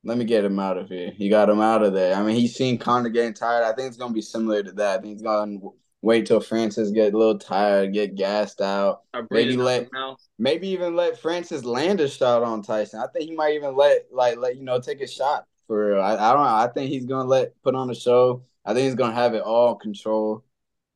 "Let 0.06 0.18
me 0.18 0.24
get 0.24 0.46
him 0.46 0.58
out 0.58 0.78
of 0.78 0.88
here," 0.88 1.12
he 1.12 1.28
got 1.28 1.50
him 1.50 1.60
out 1.60 1.84
of 1.84 1.94
there. 1.94 2.16
I 2.16 2.24
mean, 2.24 2.38
he's 2.38 2.56
seen 2.56 2.78
Conor 2.78 3.10
getting 3.10 3.34
tired. 3.34 3.66
I 3.66 3.74
think 3.74 3.90
it's 3.90 3.98
gonna 3.98 4.14
be 4.14 4.22
similar 4.22 4.64
to 4.64 4.72
that. 4.74 5.00
I 5.00 5.02
think 5.02 5.14
he's 5.14 5.22
gonna 5.22 5.60
wait 6.02 6.26
till 6.26 6.40
Francis 6.40 6.92
get 6.92 7.14
a 7.14 7.18
little 7.18 7.38
tired, 7.38 7.94
get 7.94 8.16
gassed 8.16 8.62
out. 8.62 9.04
Maybe 9.32 9.58
let- 9.58 9.90
Maybe 10.38 10.70
even 10.70 10.96
let 10.96 11.20
Francis 11.20 11.66
land 11.66 12.00
a 12.00 12.08
shot 12.08 12.44
on 12.44 12.62
Tyson. 12.62 13.02
I 13.02 13.08
think 13.08 13.30
he 13.30 13.36
might 13.36 13.56
even 13.56 13.76
let 13.76 14.08
like 14.12 14.38
let 14.38 14.56
you 14.56 14.64
know 14.64 14.80
take 14.80 15.02
a 15.02 15.08
shot 15.08 15.46
for 15.68 15.88
real. 15.90 16.02
I, 16.02 16.14
I 16.14 16.34
don't 16.34 16.44
know. 16.44 16.56
I 16.56 16.70
think 16.74 16.90
he's 16.90 17.06
gonna 17.06 17.28
let 17.28 17.62
put 17.62 17.76
on 17.76 17.90
a 17.90 17.96
show. 17.96 18.44
I 18.64 18.74
think 18.74 18.86
he's 18.86 18.96
gonna 18.96 19.14
have 19.14 19.34
it 19.34 19.42
all 19.42 19.76
control. 19.76 20.46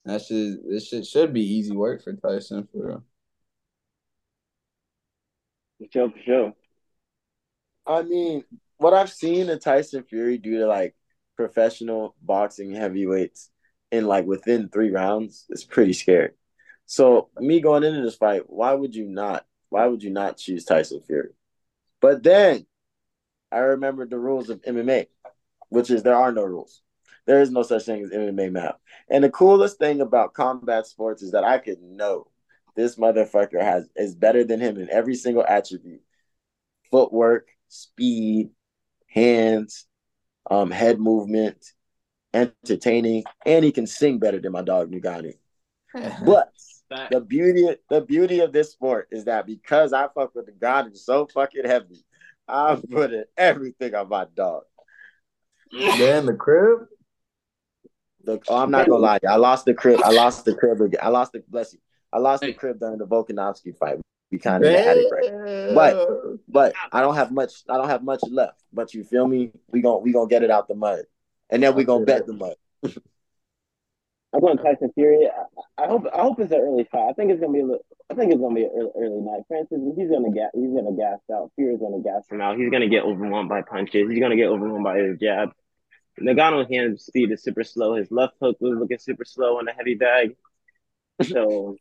That 0.05 0.21
should 0.21 0.59
this 0.69 0.87
should 0.87 1.05
should 1.05 1.33
be 1.33 1.41
easy 1.41 1.75
work 1.75 2.03
for 2.03 2.13
Tyson 2.13 2.67
for 2.71 2.87
real. 2.87 3.03
For 5.79 5.87
sure, 5.91 6.11
for 6.11 6.19
sure. 6.25 6.53
I 7.85 8.03
mean, 8.03 8.45
what 8.77 8.93
I've 8.93 9.11
seen 9.11 9.47
the 9.47 9.57
Tyson 9.57 10.03
Fury 10.03 10.37
do 10.37 10.59
to 10.59 10.67
like 10.67 10.95
professional 11.35 12.15
boxing 12.21 12.71
heavyweights 12.73 13.49
in 13.93 14.07
like 14.07 14.25
within 14.25 14.69
three 14.69 14.89
rounds 14.89 15.45
is 15.49 15.63
pretty 15.63 15.93
scary. 15.93 16.31
So 16.87 17.29
me 17.37 17.61
going 17.61 17.83
into 17.83 18.01
this 18.01 18.15
fight, 18.15 18.41
why 18.47 18.73
would 18.73 18.95
you 18.95 19.07
not? 19.07 19.45
Why 19.69 19.85
would 19.85 20.01
you 20.01 20.09
not 20.09 20.37
choose 20.37 20.65
Tyson 20.65 21.01
Fury? 21.05 21.29
But 22.01 22.23
then 22.23 22.65
I 23.51 23.59
remembered 23.59 24.09
the 24.09 24.17
rules 24.17 24.49
of 24.49 24.61
MMA, 24.63 25.07
which 25.69 25.91
is 25.91 26.01
there 26.01 26.15
are 26.15 26.31
no 26.31 26.43
rules. 26.43 26.81
There 27.27 27.41
is 27.41 27.51
no 27.51 27.61
such 27.61 27.85
thing 27.85 28.03
as 28.03 28.09
MMA 28.09 28.51
map. 28.51 28.79
And 29.09 29.23
the 29.23 29.29
coolest 29.29 29.77
thing 29.77 30.01
about 30.01 30.33
combat 30.33 30.87
sports 30.87 31.21
is 31.21 31.31
that 31.31 31.43
I 31.43 31.59
could 31.59 31.81
know 31.81 32.27
this 32.75 32.95
motherfucker 32.95 33.61
has 33.61 33.87
is 33.95 34.15
better 34.15 34.43
than 34.43 34.59
him 34.59 34.77
in 34.79 34.89
every 34.89 35.15
single 35.15 35.45
attribute. 35.47 36.01
Footwork, 36.89 37.47
speed, 37.67 38.49
hands, 39.07 39.85
um, 40.49 40.71
head 40.71 40.99
movement, 40.99 41.63
entertaining, 42.33 43.23
and 43.45 43.63
he 43.63 43.71
can 43.71 43.87
sing 43.87 44.19
better 44.19 44.39
than 44.39 44.51
my 44.51 44.61
dog 44.61 44.91
Ngannou. 44.91 45.33
But 46.25 46.51
the 47.11 47.21
beauty, 47.21 47.75
the 47.89 48.01
beauty 48.01 48.39
of 48.39 48.51
this 48.51 48.71
sport 48.71 49.07
is 49.11 49.25
that 49.25 49.45
because 49.45 49.93
I 49.93 50.07
fuck 50.13 50.35
with 50.35 50.47
the 50.47 50.51
God 50.51 50.91
is 50.91 51.05
so 51.05 51.27
fucking 51.27 51.65
heavy, 51.65 52.03
I 52.47 52.79
put 52.91 53.13
in 53.13 53.25
everything 53.37 53.95
on 53.95 54.09
my 54.09 54.25
dog. 54.35 54.63
They're 55.71 56.17
in 56.17 56.25
the 56.25 56.33
crib. 56.33 56.87
Look, 58.25 58.45
oh, 58.47 58.57
I'm 58.57 58.71
not 58.71 58.87
gonna 58.87 59.01
lie, 59.01 59.19
I 59.27 59.35
lost 59.35 59.65
the 59.65 59.73
crib. 59.73 60.01
I 60.03 60.11
lost 60.11 60.45
the 60.45 60.55
crib 60.55 60.81
again. 60.81 61.01
I 61.03 61.09
lost 61.09 61.33
the 61.33 61.43
bless 61.47 61.73
you. 61.73 61.79
I 62.11 62.19
lost 62.19 62.41
the 62.41 62.53
crib 62.53 62.79
during 62.79 62.99
the 62.99 63.07
Volkanovski 63.07 63.75
fight. 63.77 63.99
We 64.31 64.39
kind 64.39 64.63
of 64.63 64.71
had 64.71 64.97
it 64.97 65.11
right. 65.11 65.73
But 65.75 66.39
but 66.47 66.73
I 66.91 67.01
don't 67.01 67.15
have 67.15 67.31
much. 67.31 67.63
I 67.67 67.77
don't 67.77 67.89
have 67.89 68.03
much 68.03 68.21
left. 68.29 68.63
But 68.71 68.93
you 68.93 69.03
feel 69.03 69.27
me? 69.27 69.51
We 69.69 69.81
gon' 69.81 70.03
we 70.03 70.13
gonna 70.13 70.29
get 70.29 70.43
it 70.43 70.51
out 70.51 70.67
the 70.67 70.75
mud, 70.75 71.03
and 71.53 71.61
then 71.61 71.75
we 71.75 71.85
gonna 71.85 72.03
bet 72.03 72.25
the 72.25 72.33
mud. 72.33 72.55
I'm 74.33 74.41
going 74.41 74.57
Tyson 74.57 74.91
Fury. 74.95 75.29
I, 75.29 75.83
I 75.83 75.87
hope 75.87 76.05
I 76.11 76.21
hope 76.21 76.39
it's 76.39 76.51
an 76.51 76.59
early 76.59 76.87
fight. 76.91 77.09
I 77.09 77.13
think 77.13 77.31
it's 77.31 77.39
gonna 77.39 77.53
be 77.53 77.59
a 77.59 77.65
little, 77.65 77.85
I 78.09 78.15
think 78.15 78.31
it's 78.31 78.41
gonna 78.41 78.55
be 78.55 78.63
an 78.63 78.71
early, 78.75 78.91
early 78.97 79.21
night. 79.21 79.43
Francis, 79.47 79.79
he's 79.95 80.09
gonna 80.09 80.31
get 80.31 80.49
he's 80.55 80.73
gonna 80.73 80.97
gas 80.97 81.19
out. 81.31 81.51
Fury's 81.55 81.79
gonna 81.79 82.01
gas 82.01 82.27
him 82.29 82.41
out. 82.41 82.57
He's 82.57 82.71
gonna 82.71 82.89
get 82.89 83.03
overwhelmed 83.03 83.49
by 83.49 83.61
punches. 83.61 84.09
He's 84.09 84.19
gonna 84.19 84.35
get 84.35 84.47
overwhelmed 84.47 84.83
by 84.83 84.97
his 84.97 85.19
jab. 85.19 85.49
Ngannou's 86.19 86.69
hand 86.69 86.99
speed 86.99 87.31
is 87.31 87.43
super 87.43 87.63
slow. 87.63 87.95
His 87.95 88.09
left 88.09 88.33
hook 88.41 88.57
was 88.59 88.75
looking 88.77 88.97
super 88.97 89.25
slow 89.25 89.59
in 89.59 89.65
the 89.65 89.73
heavy 89.73 89.95
bag. 89.95 90.35
So 91.21 91.77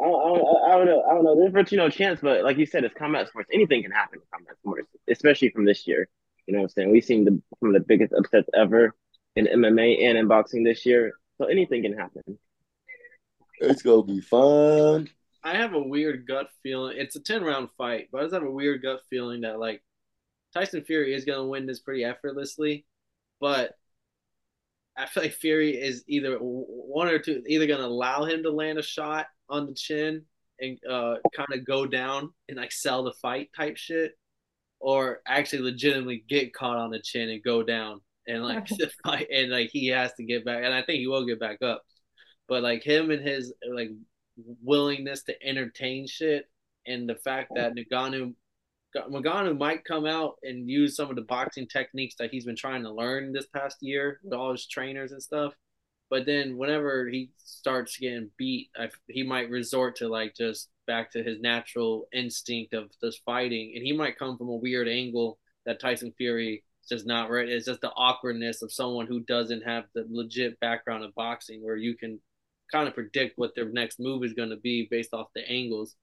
I 0.00 0.04
don't, 0.04 0.20
I, 0.20 0.28
don't, 0.28 0.64
I 0.64 0.76
don't 0.76 0.86
know. 0.86 1.02
I 1.02 1.14
don't 1.14 1.24
know. 1.24 1.36
There's 1.38 1.52
virtually 1.52 1.78
no 1.78 1.90
chance, 1.90 2.18
but 2.20 2.42
like 2.42 2.58
you 2.58 2.66
said, 2.66 2.82
it's 2.82 2.94
combat 2.94 3.28
sports. 3.28 3.48
Anything 3.52 3.82
can 3.82 3.92
happen 3.92 4.18
in 4.18 4.26
combat 4.32 4.56
sports, 4.58 4.88
especially 5.08 5.50
from 5.50 5.64
this 5.64 5.86
year. 5.86 6.08
You 6.48 6.54
know 6.54 6.60
what 6.60 6.70
I'm 6.70 6.70
saying? 6.70 6.90
We've 6.90 7.04
seen 7.04 7.24
the 7.24 7.40
some 7.60 7.68
of 7.68 7.74
the 7.74 7.86
biggest 7.86 8.14
upsets 8.14 8.48
ever 8.54 8.94
in 9.36 9.46
MMA 9.46 10.02
and 10.02 10.16
in 10.16 10.28
boxing 10.28 10.64
this 10.64 10.86
year. 10.86 11.12
So 11.36 11.44
anything 11.44 11.82
can 11.82 11.92
happen. 11.92 12.38
It's 13.60 13.82
gonna 13.82 14.02
be 14.02 14.22
fun. 14.22 15.10
I 15.44 15.56
have 15.56 15.74
a 15.74 15.80
weird 15.80 16.26
gut 16.26 16.48
feeling. 16.62 16.96
It's 16.96 17.16
a 17.16 17.20
10 17.20 17.42
round 17.42 17.68
fight, 17.76 18.08
but 18.10 18.18
I 18.18 18.24
just 18.24 18.34
have 18.34 18.44
a 18.44 18.50
weird 18.50 18.82
gut 18.82 19.00
feeling 19.10 19.42
that 19.42 19.60
like 19.60 19.82
Tyson 20.54 20.84
Fury 20.84 21.14
is 21.14 21.24
going 21.24 21.38
to 21.38 21.44
win 21.44 21.66
this 21.66 21.80
pretty 21.80 22.04
effortlessly. 22.04 22.86
But 23.40 23.74
I 24.96 25.06
feel 25.06 25.24
like 25.24 25.32
Fury 25.32 25.76
is 25.76 26.02
either 26.08 26.38
one 26.38 27.08
or 27.08 27.18
two, 27.18 27.42
either 27.46 27.66
going 27.66 27.80
to 27.80 27.86
allow 27.86 28.24
him 28.24 28.42
to 28.42 28.50
land 28.50 28.78
a 28.78 28.82
shot 28.82 29.26
on 29.48 29.66
the 29.66 29.74
chin 29.74 30.24
and 30.60 30.78
uh, 30.90 31.16
kind 31.36 31.48
of 31.52 31.64
go 31.64 31.86
down 31.86 32.30
and 32.48 32.56
like 32.56 32.72
sell 32.72 33.04
the 33.04 33.12
fight 33.12 33.50
type 33.56 33.76
shit, 33.76 34.18
or 34.80 35.20
actually 35.26 35.62
legitimately 35.62 36.24
get 36.28 36.54
caught 36.54 36.76
on 36.76 36.90
the 36.90 37.00
chin 37.00 37.30
and 37.30 37.42
go 37.42 37.62
down 37.62 38.00
and 38.26 38.44
like 38.44 38.68
fight 39.04 39.28
and 39.32 39.50
like 39.50 39.70
he 39.72 39.88
has 39.88 40.12
to 40.14 40.24
get 40.24 40.44
back, 40.44 40.64
and 40.64 40.74
I 40.74 40.82
think 40.82 41.00
he 41.00 41.06
will 41.06 41.26
get 41.26 41.40
back 41.40 41.62
up. 41.62 41.82
But 42.48 42.62
like 42.62 42.82
him 42.82 43.10
and 43.10 43.26
his 43.26 43.52
like 43.70 43.90
willingness 44.62 45.24
to 45.24 45.46
entertain 45.46 46.06
shit, 46.06 46.46
and 46.86 47.08
the 47.08 47.16
fact 47.16 47.52
that 47.54 47.74
Ngannou 47.74 48.34
Ngannou 48.96 49.58
might 49.58 49.84
come 49.84 50.06
out 50.06 50.36
and 50.42 50.68
use 50.68 50.96
some 50.96 51.10
of 51.10 51.16
the 51.16 51.22
boxing 51.22 51.66
techniques 51.66 52.14
that 52.18 52.30
he's 52.30 52.44
been 52.44 52.56
trying 52.56 52.82
to 52.82 52.92
learn 52.92 53.32
this 53.32 53.46
past 53.46 53.76
year 53.80 54.20
with 54.22 54.32
all 54.32 54.52
his 54.52 54.66
trainers 54.66 55.12
and 55.12 55.22
stuff. 55.22 55.52
But 56.10 56.24
then 56.24 56.56
whenever 56.56 57.06
he 57.06 57.30
starts 57.36 57.98
getting 57.98 58.30
beat, 58.38 58.70
I, 58.78 58.88
he 59.08 59.22
might 59.24 59.50
resort 59.50 59.96
to 59.96 60.08
like 60.08 60.34
just 60.34 60.70
back 60.88 61.12
to 61.12 61.22
his 61.22 61.38
natural 61.38 62.08
instinct 62.12 62.74
of 62.74 62.90
just 63.00 63.22
fighting, 63.24 63.74
and 63.76 63.86
he 63.86 63.92
might 63.92 64.18
come 64.18 64.36
from 64.36 64.48
a 64.48 64.56
weird 64.56 64.88
angle 64.88 65.38
that 65.66 65.78
Tyson 65.78 66.12
Fury 66.16 66.64
is 66.82 66.88
just 66.88 67.06
not 67.06 67.30
right. 67.30 67.48
It's 67.48 67.66
just 67.66 67.82
the 67.82 67.92
awkwardness 67.92 68.62
of 68.62 68.72
someone 68.72 69.06
who 69.06 69.20
doesn't 69.20 69.62
have 69.62 69.84
the 69.94 70.06
legit 70.10 70.58
background 70.58 71.04
of 71.04 71.14
boxing, 71.14 71.62
where 71.62 71.76
you 71.76 71.96
can 71.96 72.18
kind 72.72 72.88
of 72.88 72.94
predict 72.94 73.38
what 73.38 73.54
their 73.54 73.68
next 73.68 74.00
move 74.00 74.24
is 74.24 74.32
going 74.32 74.50
to 74.50 74.56
be 74.56 74.88
based 74.90 75.14
off 75.14 75.28
the 75.34 75.48
angles. 75.48 75.94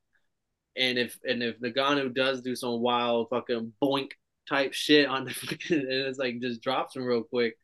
And 0.78 0.98
if 0.98 1.18
and 1.28 1.42
if 1.44 1.60
Ngannou 1.60 2.14
does 2.14 2.42
do 2.42 2.56
some 2.56 2.82
wild 2.82 3.30
fucking 3.30 3.74
boink 3.84 4.12
type 4.48 4.74
shit 4.74 5.08
on 5.08 5.26
the 5.26 5.32
and 5.70 5.88
it's 5.90 6.20
like 6.20 6.40
just 6.40 6.62
drops 6.62 6.96
him 6.96 7.04
real 7.04 7.24
quick, 7.24 7.58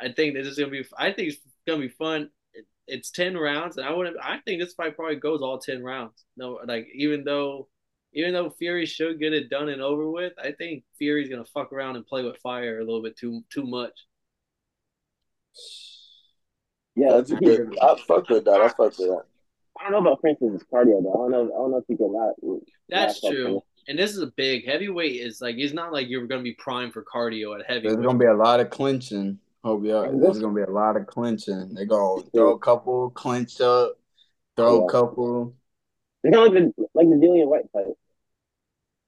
I 0.00 0.12
think 0.12 0.34
this 0.34 0.46
is 0.46 0.58
gonna 0.58 0.70
be. 0.70 0.84
I 0.96 1.12
think 1.12 1.32
it's 1.32 1.40
gonna 1.66 1.80
be 1.80 1.88
fun. 1.88 2.30
It, 2.90 2.96
it's 2.98 3.10
ten 3.10 3.36
rounds, 3.36 3.76
and 3.76 3.86
I 3.86 3.92
wouldn't. 3.92 4.16
I 4.22 4.38
think 4.44 4.60
this 4.60 4.74
fight 4.74 4.96
probably 4.96 5.16
goes 5.16 5.40
all 5.42 5.58
ten 5.58 5.82
rounds. 5.82 6.24
No, 6.36 6.60
like 6.66 6.88
even 6.94 7.24
though. 7.24 7.68
Even 8.12 8.32
though 8.32 8.50
Fury 8.50 8.86
should 8.86 9.20
get 9.20 9.32
it 9.32 9.48
done 9.50 9.68
and 9.68 9.80
over 9.80 10.10
with, 10.10 10.32
I 10.36 10.50
think 10.50 10.82
Fury's 10.98 11.28
gonna 11.28 11.44
fuck 11.44 11.72
around 11.72 11.94
and 11.94 12.04
play 12.04 12.24
with 12.24 12.38
fire 12.38 12.80
a 12.80 12.84
little 12.84 13.04
bit 13.04 13.16
too 13.16 13.44
too 13.50 13.64
much. 13.64 13.92
Yeah, 16.96 17.12
That's 17.12 17.32
good. 17.32 17.78
I 17.80 17.94
fuck 18.06 18.28
with 18.28 18.44
that. 18.46 18.60
I 18.60 18.66
fuck 18.66 18.78
with 18.78 18.96
that. 18.96 19.22
I 19.78 19.84
don't 19.84 19.92
know 19.92 20.10
about 20.10 20.20
Francis's 20.20 20.66
cardio 20.72 21.02
though. 21.02 21.12
I 21.12 21.16
don't 21.16 21.30
know. 21.30 21.42
I 21.54 21.58
don't 21.58 21.70
know 21.70 21.76
if 21.78 21.84
he 21.86 21.96
can 21.96 22.12
last. 22.12 22.40
That's 22.88 23.22
last 23.22 23.32
true. 23.32 23.46
for- 23.46 23.64
And 23.88 23.98
this 23.98 24.10
is 24.10 24.22
a 24.22 24.32
big 24.36 24.66
heavyweight. 24.66 25.20
Is 25.20 25.40
like 25.40 25.56
it's 25.58 25.72
not 25.72 25.92
like 25.92 26.08
you're 26.08 26.26
gonna 26.26 26.42
be 26.42 26.54
primed 26.54 26.92
for 26.92 27.04
cardio 27.04 27.58
at 27.58 27.64
heavyweight. 27.66 27.94
There's 27.94 28.04
gonna 28.06 28.18
be 28.18 28.26
a 28.26 28.34
lot 28.34 28.60
of 28.60 28.70
clinching. 28.70 29.38
Hope 29.62 29.84
y'all. 29.84 30.04
And 30.04 30.22
There's 30.22 30.34
this- 30.34 30.42
gonna 30.42 30.54
be 30.54 30.62
a 30.62 30.70
lot 30.70 30.96
of 30.96 31.06
clinching. 31.06 31.74
They 31.74 31.84
gonna 31.84 32.22
throw 32.34 32.52
a 32.54 32.58
couple, 32.58 33.10
clinch 33.10 33.60
up, 33.60 33.98
throw 34.56 34.78
Yeah. 34.80 34.84
a 34.84 34.88
couple. 34.88 35.54
It's 36.24 36.34
kind 36.34 36.46
of 36.46 36.52
like 36.54 36.74
the 36.76 36.88
like 36.94 37.08
the 37.08 37.16
Dillian 37.16 37.48
Whyte 37.48 37.70
fight. 37.72 37.86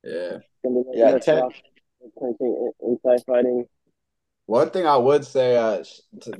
Yeah. 0.04 0.36
It's 0.36 0.46
gonna 0.62 0.78
like 0.80 0.96
Yeah, 0.96 1.18
ten- 1.18 1.50
clinching, 2.18 2.72
inside 2.80 3.24
fighting. 3.24 3.66
One 4.46 4.70
thing 4.70 4.86
I 4.86 4.96
would 4.96 5.24
say 5.24 5.56
uh, 5.56 5.84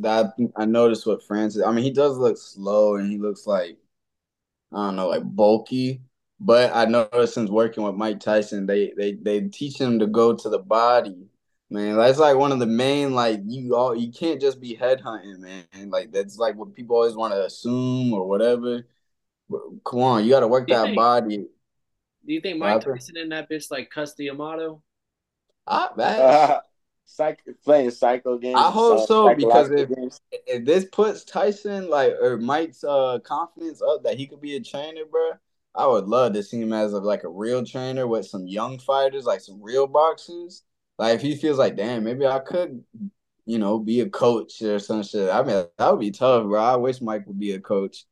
that 0.00 0.34
I 0.56 0.64
noticed 0.66 1.06
with 1.06 1.22
Francis, 1.22 1.62
I 1.64 1.70
mean, 1.72 1.84
he 1.84 1.90
does 1.92 2.18
look 2.18 2.36
slow 2.36 2.96
and 2.96 3.10
he 3.10 3.16
looks 3.16 3.46
like, 3.46 3.78
I 4.72 4.86
don't 4.86 4.96
know, 4.96 5.08
like 5.08 5.22
bulky. 5.24 6.02
But 6.40 6.74
I 6.74 6.86
noticed 6.86 7.34
since 7.34 7.48
working 7.48 7.84
with 7.84 7.94
Mike 7.94 8.18
Tyson, 8.18 8.66
they 8.66 8.92
they 8.96 9.12
they 9.12 9.42
teach 9.42 9.78
him 9.78 10.00
to 10.00 10.06
go 10.08 10.34
to 10.34 10.48
the 10.48 10.58
body. 10.58 11.28
Man, 11.72 11.96
that's 11.96 12.18
like 12.18 12.36
one 12.36 12.52
of 12.52 12.58
the 12.58 12.66
main 12.66 13.14
like 13.14 13.40
you 13.46 13.74
all 13.74 13.96
you 13.96 14.12
can't 14.12 14.38
just 14.38 14.60
be 14.60 14.76
headhunting, 14.76 15.38
man. 15.38 15.64
Like 15.88 16.12
that's 16.12 16.36
like 16.36 16.54
what 16.54 16.74
people 16.74 16.96
always 16.96 17.14
want 17.14 17.32
to 17.32 17.46
assume 17.46 18.12
or 18.12 18.28
whatever. 18.28 18.86
But 19.48 19.60
come 19.82 20.00
on, 20.00 20.24
you 20.24 20.30
got 20.30 20.40
to 20.40 20.48
work 20.48 20.68
that 20.68 20.84
think- 20.84 20.96
body. 20.96 21.46
Do 22.24 22.32
you 22.32 22.42
think 22.42 22.58
Mike? 22.58 22.84
Tyson 22.84 23.16
and 23.16 23.32
that 23.32 23.50
bitch 23.50 23.70
like 23.70 23.90
Cus 23.90 24.14
D'Amato? 24.14 24.82
Ah, 25.66 25.92
man. 25.96 26.20
Uh, 26.20 26.60
psych, 27.04 27.42
playing 27.64 27.90
psycho 27.90 28.36
games. 28.36 28.56
I 28.56 28.70
hope 28.70 29.00
uh, 29.00 29.06
so, 29.06 29.34
because 29.34 29.70
if- 29.70 29.88
games. 29.88 30.20
if 30.30 30.66
this 30.66 30.84
puts 30.84 31.24
Tyson 31.24 31.88
like 31.88 32.12
or 32.20 32.36
Mike's 32.36 32.84
uh 32.84 33.18
confidence 33.24 33.80
up 33.80 34.04
that 34.04 34.18
he 34.18 34.26
could 34.26 34.42
be 34.42 34.56
a 34.56 34.60
trainer, 34.60 35.06
bro, 35.10 35.32
I 35.74 35.86
would 35.86 36.04
love 36.04 36.34
to 36.34 36.42
see 36.42 36.60
him 36.60 36.74
as 36.74 36.92
a, 36.92 36.98
like 36.98 37.24
a 37.24 37.30
real 37.30 37.64
trainer 37.64 38.06
with 38.06 38.26
some 38.26 38.46
young 38.46 38.78
fighters, 38.78 39.24
like 39.24 39.40
some 39.40 39.60
real 39.62 39.86
boxers. 39.86 40.64
Like 40.98 41.16
if 41.16 41.22
he 41.22 41.36
feels 41.36 41.58
like, 41.58 41.76
damn, 41.76 42.04
maybe 42.04 42.26
I 42.26 42.38
could, 42.38 42.82
you 43.44 43.58
know, 43.58 43.78
be 43.78 44.00
a 44.00 44.08
coach 44.08 44.62
or 44.62 44.78
some 44.78 45.02
shit. 45.02 45.30
I 45.30 45.42
mean, 45.42 45.64
that 45.78 45.90
would 45.90 46.00
be 46.00 46.10
tough, 46.10 46.44
bro. 46.44 46.60
I 46.62 46.76
wish 46.76 47.00
Mike 47.00 47.26
would 47.26 47.38
be 47.40 47.52
a 47.52 47.60
coach. 47.60 48.04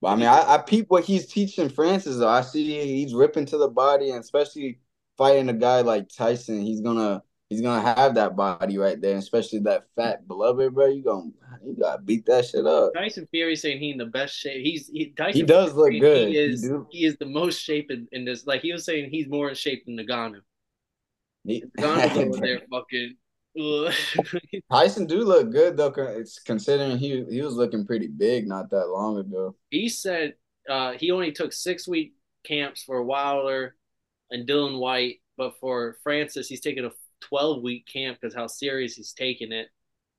But 0.00 0.08
I 0.08 0.16
mean, 0.16 0.26
I, 0.26 0.54
I 0.54 0.58
peep 0.58 0.86
what 0.88 1.04
he's 1.04 1.26
teaching 1.26 1.68
Francis. 1.68 2.18
Though 2.18 2.28
I 2.28 2.42
see 2.42 2.96
he's 3.02 3.14
ripping 3.14 3.46
to 3.46 3.58
the 3.58 3.68
body, 3.68 4.10
and 4.10 4.20
especially 4.20 4.80
fighting 5.16 5.48
a 5.48 5.54
guy 5.54 5.80
like 5.80 6.08
Tyson, 6.08 6.60
he's 6.60 6.80
gonna 6.80 7.22
he's 7.48 7.62
gonna 7.62 7.80
have 7.80 8.14
that 8.16 8.36
body 8.36 8.76
right 8.78 9.00
there, 9.00 9.16
especially 9.16 9.60
that 9.60 9.86
fat 9.96 10.28
beloved, 10.28 10.74
bro. 10.74 10.86
You 10.86 11.02
gonna 11.02 11.30
you 11.64 11.76
gotta 11.80 12.02
beat 12.02 12.26
that 12.26 12.44
shit 12.44 12.66
up. 12.66 12.92
Tyson 12.94 13.26
Fury 13.30 13.56
saying 13.56 13.78
he 13.78 13.90
in 13.90 13.98
the 13.98 14.06
best 14.06 14.36
shape. 14.36 14.64
He's 14.64 14.88
he, 14.88 15.12
Tyson 15.16 15.40
He 15.40 15.46
does 15.46 15.74
look 15.74 15.90
good. 15.98 16.28
He 16.28 16.34
He 16.34 16.38
is 16.38 16.62
do. 16.62 16.86
he 16.90 17.06
is 17.06 17.16
the 17.16 17.26
most 17.26 17.62
shape 17.62 17.90
in, 17.90 18.06
in 18.12 18.24
this. 18.24 18.46
Like 18.46 18.60
he 18.60 18.72
was 18.72 18.84
saying, 18.84 19.10
he's 19.10 19.28
more 19.28 19.48
in 19.48 19.54
shape 19.54 19.86
than 19.86 19.96
Ngannou. 19.96 20.40
Ngannou's 21.46 22.16
over 22.16 22.40
there 22.40 22.60
fucking. 22.70 23.16
Tyson 24.70 25.06
do 25.06 25.24
look 25.24 25.50
good 25.50 25.76
though. 25.76 25.92
It's 25.96 26.38
considering 26.40 26.98
he 26.98 27.24
he 27.30 27.40
was 27.40 27.54
looking 27.54 27.86
pretty 27.86 28.08
big 28.08 28.46
not 28.46 28.68
that 28.70 28.88
long 28.88 29.18
ago. 29.18 29.54
he 29.70 29.88
said 29.88 30.34
uh, 30.68 30.92
he 30.92 31.10
only 31.10 31.32
took 31.32 31.52
six 31.52 31.88
week 31.88 32.14
camps 32.44 32.82
for 32.82 33.02
Wilder 33.02 33.76
and 34.30 34.46
Dillian 34.46 34.78
Whyte, 34.78 35.16
but 35.38 35.58
for 35.58 35.96
Francis, 36.02 36.48
he's 36.48 36.60
taking 36.60 36.84
a 36.84 36.90
twelve 37.20 37.62
week 37.62 37.86
camp 37.86 38.18
because 38.20 38.34
how 38.34 38.46
serious 38.46 38.94
he's 38.94 39.12
taking 39.12 39.52
it. 39.52 39.68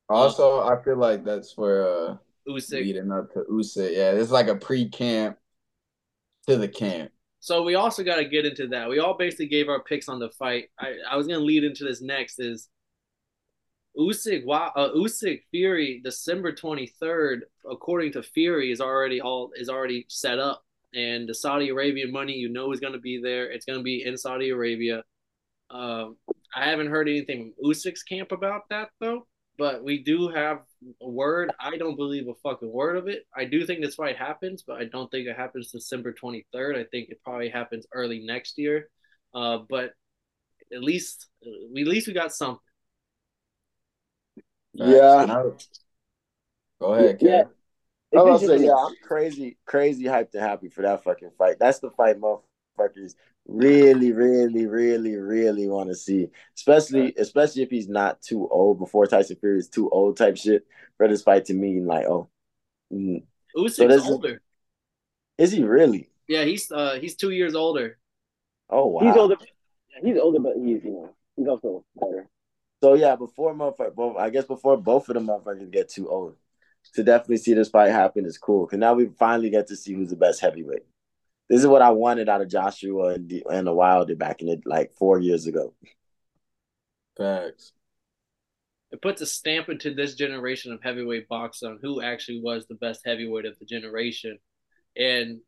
Also, 0.10 0.62
I 0.62 0.82
feel 0.84 0.98
like 0.98 1.24
that's 1.24 1.52
for 1.54 1.88
uh 1.88 2.18
Usyk. 2.50 2.72
leading 2.72 3.12
up 3.12 3.32
to 3.34 3.42
Usyk. 3.52 3.96
Yeah, 3.96 4.12
it's 4.12 4.32
like 4.32 4.48
a 4.48 4.56
pre-camp 4.56 5.38
to 6.48 6.58
the 6.58 6.68
camp. 6.68 7.12
So 7.48 7.64
we 7.64 7.76
also 7.76 8.04
got 8.04 8.18
to 8.18 8.26
get 8.26 8.46
into 8.46 8.68
that. 8.68 8.90
We 8.90 9.00
all 9.00 9.16
basically 9.18 9.48
gave 9.48 9.70
our 9.70 9.82
picks 9.82 10.10
on 10.10 10.20
the 10.20 10.30
fight. 10.32 10.66
I, 10.78 10.96
I 11.10 11.16
was 11.16 11.28
gonna 11.28 11.40
lead 11.40 11.64
into 11.64 11.86
this 11.86 12.02
next 12.02 12.40
is 12.40 12.68
Usyk. 13.98 14.44
Wow, 14.44 14.74
uh, 14.76 14.90
Usyk 14.90 15.44
Fury 15.50 16.02
December 16.04 16.52
twenty 16.52 16.88
third, 17.00 17.46
according 17.64 18.12
to 18.12 18.22
Fury, 18.22 18.70
is 18.70 18.82
already 18.82 19.22
all 19.22 19.52
is 19.56 19.70
already 19.70 20.06
set 20.10 20.40
up, 20.40 20.62
and 20.94 21.30
the 21.30 21.34
Saudi 21.34 21.70
Arabian 21.70 22.12
money 22.12 22.34
you 22.34 22.50
know 22.50 22.74
is 22.74 22.82
gonna 22.82 23.00
be 23.00 23.22
there. 23.24 23.50
It's 23.50 23.66
gonna 23.66 23.82
be 23.82 24.04
in 24.04 24.18
Saudi 24.18 24.50
Arabia. 24.50 25.06
Um, 25.70 26.18
I 26.54 26.66
haven't 26.66 26.88
heard 26.88 27.08
anything 27.08 27.54
from 27.56 27.72
Usyk's 27.72 28.04
camp 28.04 28.34
about 28.34 28.64
that 28.72 28.90
though. 29.00 29.26
But 29.58 29.84
we 29.84 30.04
do 30.04 30.30
have 30.30 30.60
a 31.02 31.10
word. 31.10 31.52
I 31.60 31.78
don't 31.78 31.96
believe 31.96 32.28
a 32.28 32.34
fucking 32.36 32.72
word 32.72 32.98
of 32.98 33.08
it. 33.08 33.24
I 33.36 33.46
do 33.46 33.66
think 33.66 33.82
this 33.82 33.96
fight 33.96 34.18
happens, 34.18 34.64
but 34.66 34.78
I 34.78 34.86
don't 34.86 35.10
think 35.10 35.28
it 35.28 35.36
happens 35.36 35.72
December 35.72 36.14
23rd. 36.14 36.78
I 36.78 36.84
think 36.86 37.10
it 37.10 37.22
probably 37.24 37.50
happens 37.50 37.88
early 37.92 38.20
next 38.20 38.58
year. 38.58 38.90
Uh, 39.34 39.60
but 39.70 39.92
at 40.74 40.84
least, 40.84 41.28
we 41.74 41.82
at 41.82 41.88
least 41.88 42.08
we 42.08 42.14
got 42.14 42.34
something. 42.34 42.60
Yeah. 44.74 45.44
Go 46.80 46.94
ahead, 46.94 47.18
Yeah. 47.22 47.44
I 48.16 48.22
was 48.22 48.42
gonna 48.42 48.60
say, 48.60 48.66
yeah, 48.66 48.74
I'm 48.74 48.96
crazy, 49.04 49.58
crazy 49.66 50.06
hyped 50.06 50.34
and 50.34 50.44
happy 50.44 50.70
for 50.70 50.84
that 50.84 51.04
fucking 51.04 51.32
fight. 51.38 51.58
That's 51.60 51.80
the 51.80 51.92
fight 51.92 52.18
motherfuckers 52.20 53.16
really, 53.48 54.12
really, 54.12 54.66
really, 54.68 55.16
really 55.16 55.68
want 55.68 55.90
to 55.90 55.96
see. 55.96 56.28
Especially, 56.56 57.14
especially 57.18 57.64
if 57.64 57.70
he's 57.70 57.88
not 57.90 58.22
too 58.22 58.48
old 58.50 58.80
before 58.80 59.08
Tyson 59.08 59.38
Fury 59.40 59.60
is 59.60 59.70
too 59.70 59.90
old 59.90 60.18
type 60.18 60.38
shit 60.38 60.66
for 60.98 61.08
this 61.08 61.22
fight 61.24 61.46
to 61.46 61.54
mean 61.54 61.86
like, 61.86 62.06
oh, 62.06 62.30
mm, 62.94 63.24
Usyk's 63.56 63.76
So 63.76 63.88
this 63.88 64.04
is- 64.04 64.10
older. 64.10 64.42
is 65.38 65.52
he 65.52 65.64
really? 65.64 66.10
Yeah, 66.28 66.44
he's 66.44 66.70
uh 66.72 66.98
he's 67.00 67.16
two 67.16 67.32
years 67.32 67.56
older. 67.56 67.98
Oh 68.70 68.88
wow. 68.88 69.02
He's 69.02 69.16
older. 69.16 69.38
He's 70.04 70.18
older, 70.20 70.40
but 70.40 70.58
he's 70.58 70.84
you 70.84 70.92
know 70.92 71.16
he's 71.38 71.48
also 71.48 71.86
better. 71.96 72.28
So 72.84 72.94
yeah, 72.96 73.16
before 73.16 73.54
motherfucker, 73.56 73.96
both, 73.96 74.18
I 74.18 74.30
guess 74.30 74.46
before 74.46 74.78
both 74.78 75.08
of 75.10 75.16
them 75.16 75.28
motherfuckers 75.28 75.72
get 75.72 75.90
too 75.90 76.10
old, 76.10 76.36
to 76.94 77.04
definitely 77.04 77.38
see 77.38 77.54
this 77.54 77.70
fight 77.70 77.92
happen 77.92 78.26
is 78.26 78.38
cool. 78.38 78.68
Cause 78.68 78.78
now 78.78 78.94
we 78.94 79.08
finally 79.18 79.50
get 79.50 79.68
to 79.68 79.76
see 79.76 79.94
who's 79.94 80.10
the 80.10 80.16
best 80.18 80.42
heavyweight. 80.42 80.84
This 81.50 81.62
is 81.62 81.68
what 81.68 81.82
I 81.82 81.92
wanted 81.92 82.28
out 82.28 82.42
of 82.42 82.50
Joshua 82.50 83.14
and 83.14 83.30
the, 83.30 83.46
and 83.50 83.66
the 83.66 83.74
Wilder 83.74 84.16
back 84.16 84.42
in 84.42 84.50
it 84.50 84.64
like 84.66 84.94
four 84.94 85.20
years 85.20 85.48
ago. 85.48 85.74
Facts. 87.18 87.74
It 88.92 89.02
puts 89.02 89.22
a 89.22 89.26
stamp 89.26 89.70
into 89.70 89.94
this 89.94 90.16
generation 90.16 90.72
of 90.72 90.82
heavyweight 90.82 91.28
boxing 91.28 91.70
on 91.70 91.80
who 91.82 92.02
actually 92.02 92.42
was 92.42 92.66
the 92.68 92.76
best 92.76 93.02
heavyweight 93.06 93.46
of 93.46 93.58
the 93.60 93.66
generation. 93.66 94.38
And 94.96 95.40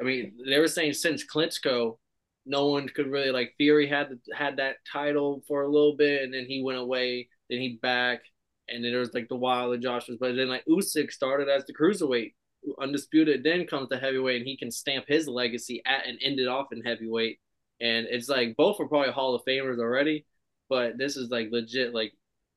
I 0.00 0.04
mean, 0.04 0.34
they 0.48 0.58
were 0.58 0.68
saying 0.68 0.94
since 0.94 1.24
Klitschko, 1.24 1.98
no 2.46 2.66
one 2.68 2.88
could 2.88 3.10
really 3.10 3.30
like 3.30 3.54
Fury 3.58 3.86
had 3.86 4.08
the, 4.10 4.34
had 4.34 4.56
that 4.56 4.76
title 4.90 5.42
for 5.46 5.62
a 5.62 5.68
little 5.68 5.96
bit, 5.96 6.22
and 6.22 6.32
then 6.32 6.46
he 6.46 6.62
went 6.62 6.78
away, 6.78 7.28
then 7.50 7.60
he 7.60 7.78
back, 7.82 8.20
and 8.68 8.82
then 8.82 8.90
there 8.90 9.00
was 9.00 9.14
like 9.14 9.28
the 9.28 9.36
Wilder 9.36 9.76
Joshua's, 9.76 10.18
but 10.18 10.34
then 10.34 10.48
like 10.48 10.64
Usyk 10.68 11.10
started 11.10 11.48
as 11.48 11.64
the 11.66 11.74
cruiserweight, 11.74 12.34
undisputed. 12.80 13.42
Then 13.42 13.66
comes 13.66 13.88
the 13.88 13.98
heavyweight, 13.98 14.36
and 14.36 14.46
he 14.46 14.56
can 14.56 14.70
stamp 14.70 15.04
his 15.08 15.28
legacy 15.28 15.82
at 15.86 16.06
and 16.06 16.18
end 16.22 16.38
it 16.38 16.48
off 16.48 16.72
in 16.72 16.82
heavyweight. 16.82 17.38
And 17.80 18.06
it's 18.10 18.28
like 18.28 18.56
both 18.56 18.80
are 18.80 18.88
probably 18.88 19.12
Hall 19.12 19.34
of 19.34 19.42
Famers 19.44 19.78
already, 19.78 20.26
but 20.68 20.98
this 20.98 21.16
is 21.16 21.30
like 21.30 21.48
legit 21.50 21.94
like 21.94 22.12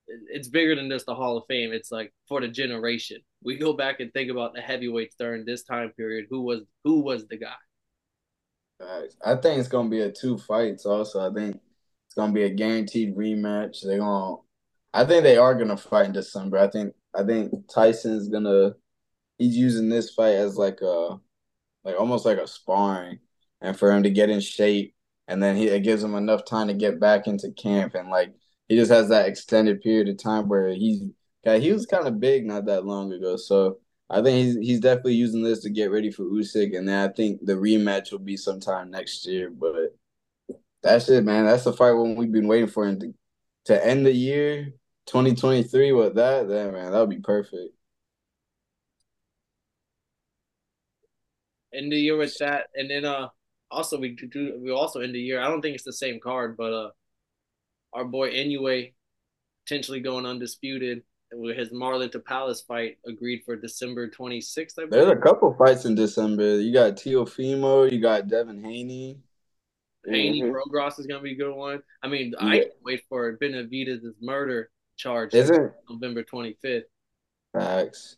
it's 0.07 0.47
bigger 0.47 0.75
than 0.75 0.89
just 0.89 1.05
the 1.05 1.15
Hall 1.15 1.37
of 1.37 1.43
Fame. 1.47 1.71
It's 1.71 1.91
like 1.91 2.13
for 2.27 2.41
the 2.41 2.47
generation. 2.47 3.21
We 3.43 3.57
go 3.57 3.73
back 3.73 3.99
and 3.99 4.11
think 4.13 4.29
about 4.29 4.53
the 4.53 4.61
heavyweights 4.61 5.15
during 5.17 5.45
this 5.45 5.63
time 5.63 5.91
period. 5.91 6.25
Who 6.29 6.41
was 6.41 6.61
who 6.83 7.01
was 7.01 7.27
the 7.27 7.37
guy? 7.37 7.53
I 9.23 9.35
think 9.35 9.59
it's 9.59 9.67
gonna 9.67 9.89
be 9.89 10.01
a 10.01 10.11
two 10.11 10.37
fights. 10.37 10.85
Also, 10.85 11.19
I 11.19 11.33
think 11.33 11.55
it's 12.07 12.15
gonna 12.15 12.33
be 12.33 12.43
a 12.43 12.49
guaranteed 12.49 13.15
rematch. 13.15 13.81
They're 13.83 13.99
gonna. 13.99 14.37
I 14.93 15.05
think 15.05 15.23
they 15.23 15.37
are 15.37 15.55
gonna 15.55 15.77
fight 15.77 16.07
in 16.07 16.13
December. 16.13 16.57
I 16.57 16.69
think. 16.69 16.93
I 17.13 17.23
think 17.23 17.53
Tyson's 17.73 18.29
gonna. 18.29 18.73
He's 19.41 19.57
using 19.57 19.89
this 19.89 20.11
fight 20.13 20.35
as 20.35 20.57
like 20.57 20.81
a, 20.81 21.19
like 21.83 21.99
almost 21.99 22.25
like 22.25 22.37
a 22.37 22.47
sparring, 22.47 23.19
and 23.61 23.77
for 23.77 23.91
him 23.91 24.03
to 24.03 24.09
get 24.09 24.29
in 24.29 24.39
shape, 24.39 24.95
and 25.27 25.41
then 25.41 25.55
he 25.55 25.67
it 25.67 25.81
gives 25.83 26.03
him 26.03 26.15
enough 26.15 26.45
time 26.45 26.67
to 26.67 26.73
get 26.73 26.99
back 26.99 27.27
into 27.27 27.51
camp, 27.51 27.95
and 27.95 28.09
like 28.09 28.33
he 28.67 28.75
just 28.75 28.91
has 28.91 29.09
that 29.09 29.27
extended 29.27 29.81
period 29.81 30.09
of 30.09 30.17
time 30.17 30.47
where 30.47 30.69
he's. 30.69 31.03
Yeah, 31.43 31.57
he 31.57 31.71
was 31.71 31.87
kind 31.87 32.07
of 32.07 32.19
big 32.19 32.45
not 32.45 32.65
that 32.67 32.85
long 32.85 33.11
ago, 33.11 33.35
so 33.35 33.79
I 34.11 34.21
think 34.21 34.45
he's 34.45 34.67
he's 34.67 34.79
definitely 34.81 35.15
using 35.15 35.41
this 35.43 35.61
to 35.61 35.69
get 35.69 35.89
ready 35.91 36.11
for 36.11 36.23
Usyk, 36.23 36.77
and 36.77 36.87
then 36.87 37.09
I 37.09 37.13
think 37.13 37.45
the 37.45 37.53
rematch 37.53 38.11
will 38.11 38.19
be 38.19 38.37
sometime 38.37 38.91
next 38.91 39.25
year. 39.25 39.49
But 39.49 39.97
that's 40.83 41.09
it, 41.09 41.23
man. 41.23 41.45
That's 41.45 41.63
the 41.63 41.73
fight 41.73 41.93
when 41.93 42.15
we've 42.15 42.31
been 42.31 42.47
waiting 42.47 42.67
for 42.67 42.87
him 42.87 42.99
to 42.99 43.13
to 43.65 43.85
end 43.85 44.05
the 44.05 44.13
year 44.13 44.73
2023 45.07 45.91
with 45.93 46.15
that. 46.15 46.47
Then 46.47 46.73
man, 46.73 46.91
that 46.91 46.99
would 46.99 47.09
be 47.09 47.19
perfect. 47.19 47.73
End 51.73 51.91
the 51.91 51.97
year 51.97 52.17
with 52.17 52.37
that, 52.39 52.67
and 52.75 52.89
then 52.89 53.05
uh 53.05 53.29
also 53.69 53.97
we 53.97 54.09
do 54.15 54.59
we 54.61 54.71
also 54.71 54.99
end 54.99 55.15
the 55.15 55.19
year. 55.19 55.39
I 55.41 55.47
don't 55.47 55.61
think 55.61 55.75
it's 55.75 55.85
the 55.85 55.93
same 55.93 56.19
card, 56.19 56.57
but 56.57 56.73
uh 56.73 56.89
our 57.93 58.05
boy 58.05 58.31
Inoue 58.31 58.93
potentially 59.65 59.99
going 59.99 60.25
undisputed 60.25 61.03
with 61.33 61.57
his 61.57 61.69
Marlon 61.69 62.11
Tapales 62.11 62.65
fight 62.65 62.97
agreed 63.05 63.43
for 63.45 63.55
December 63.55 64.09
26th. 64.09 64.77
I 64.79 64.85
believe. 64.85 64.91
There's 64.91 65.17
a 65.17 65.21
couple 65.21 65.53
fights 65.53 65.85
in 65.85 65.95
December. 65.95 66.59
You 66.59 66.73
got 66.73 66.97
Teofimo, 66.97 67.89
you 67.89 68.01
got 68.01 68.27
Devin 68.27 68.63
Haney. 68.63 69.19
Haney 70.05 70.41
Mhm. 70.41 70.51
Prograis 70.51 70.99
is 70.99 71.05
gonna 71.07 71.21
be 71.21 71.33
a 71.33 71.35
good 71.35 71.53
one. 71.55 71.81
I 72.01 72.07
mean, 72.07 72.33
I 72.37 72.43
Mm-hmm. 72.43 72.51
Can't 72.53 72.73
wait 72.83 73.03
for 73.07 73.37
Benavidez' 73.37 74.15
murder 74.19 74.71
charge 74.97 75.33
Isn't 75.35 75.71
November 75.89 76.23
25th. 76.23 76.89
facts? 77.53 78.17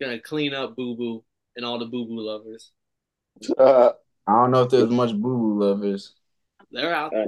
Gonna 0.00 0.20
clean 0.20 0.54
up 0.54 0.76
Boo 0.76 0.96
Boo 0.96 1.24
and 1.56 1.64
all 1.64 1.78
the 1.78 1.86
Boo 1.86 2.06
Boo 2.06 2.20
lovers. 2.20 2.72
Uh, 3.56 3.90
I 4.26 4.32
don't 4.32 4.50
know 4.50 4.62
if 4.62 4.70
there's 4.70 4.90
much 4.90 5.12
boo 5.12 5.38
boo 5.38 5.60
lovers. 5.64 6.14
They're 6.70 6.94
out. 6.94 7.12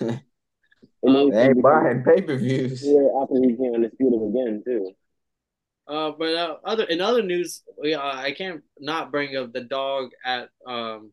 Uh, 0.00 0.06
they 0.06 0.18
and 1.04 1.16
then 1.16 1.28
we 1.28 1.36
ain't 1.36 1.62
buying 1.62 2.02
pay 2.02 2.22
per 2.22 2.34
views. 2.36 2.82
Yeah, 2.84 3.08
after 3.20 3.34
he 3.34 3.54
came 3.56 3.74
undisputed 3.74 4.22
again 4.22 4.62
too. 4.64 4.90
Uh, 5.86 6.12
but 6.18 6.34
uh, 6.34 6.56
other 6.64 6.84
in 6.84 7.02
other 7.02 7.22
news, 7.22 7.62
we, 7.80 7.92
uh, 7.94 8.00
I 8.02 8.32
can't 8.32 8.62
not 8.80 9.12
bring 9.12 9.36
up 9.36 9.52
the 9.52 9.60
dog 9.60 10.12
at 10.24 10.48
um, 10.66 11.12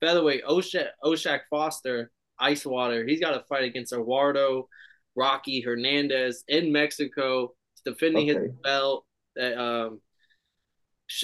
featherweight 0.00 0.44
Oshak, 0.44 0.88
Oshak 1.02 1.40
Foster 1.48 2.10
Ice 2.38 2.66
Water. 2.66 3.06
He's 3.06 3.20
got 3.20 3.34
a 3.34 3.44
fight 3.48 3.64
against 3.64 3.94
Eduardo 3.94 4.68
Rocky 5.16 5.62
Hernandez 5.62 6.44
in 6.46 6.70
Mexico. 6.70 7.54
Defending 7.84 8.30
Okay. 8.30 8.38
his 8.38 8.52
belt. 8.62 9.06
That 9.34 9.58
um, 9.58 9.98
sh- 9.98 10.11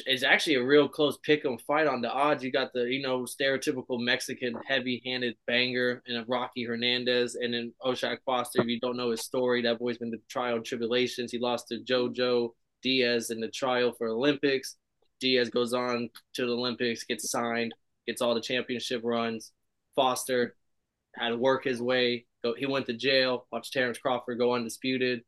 is 0.07 0.23
actually 0.23 0.57
a 0.57 0.65
real 0.65 0.89
close 0.89 1.19
pick 1.19 1.45
'em 1.45 1.59
fight 1.59 1.87
on 1.87 2.01
the 2.01 2.11
odds. 2.11 2.43
You 2.43 2.51
got 2.51 2.73
the 2.73 2.83
you 2.93 3.03
know 3.03 3.23
stereotypical 3.23 4.01
Mexican 4.01 4.55
heavy 4.67 5.03
handed 5.05 5.37
banger 5.47 6.03
and 6.07 6.19
a 6.19 6.25
Rocky 6.27 6.65
Hernandez, 6.65 7.37
and 7.37 7.55
then 7.55 7.73
Oshak 7.83 8.19
Foster. 8.25 8.63
If 8.63 8.69
you 8.69 8.81
don't 8.81 8.97
know 8.97 9.11
his 9.11 9.23
story, 9.23 9.63
that 9.63 9.79
boy's 9.79 9.99
been 9.99 10.11
to 10.13 10.19
trial 10.29 10.57
and 10.57 10.65
tribulations. 10.65 11.33
He 11.33 11.39
lost 11.39 11.69
to 11.69 11.81
JoJo 11.81 12.55
Diaz 12.83 13.31
in 13.31 13.41
the 13.41 13.49
trial 13.49 13.93
for 13.93 14.09
Olympics. 14.09 14.77
Diaz 15.21 15.51
goes 15.51 15.73
on 15.75 16.11
to 16.35 16.47
the 16.47 16.53
Olympics, 16.53 17.05
gets 17.05 17.31
signed, 17.31 17.75
gets 18.07 18.23
all 18.23 18.35
the 18.35 18.41
championship 18.41 19.03
runs. 19.05 19.53
Foster 19.97 20.57
had 21.15 21.31
to 21.31 21.37
work 21.37 21.65
his 21.65 21.83
way. 21.83 22.27
Go, 22.43 22.55
he 22.55 22.67
went 22.67 22.87
to 22.87 22.93
jail. 22.95 23.47
Watched 23.51 23.73
Terrence 23.73 23.99
Crawford 23.99 24.39
go 24.39 24.55
undisputed. 24.55 25.23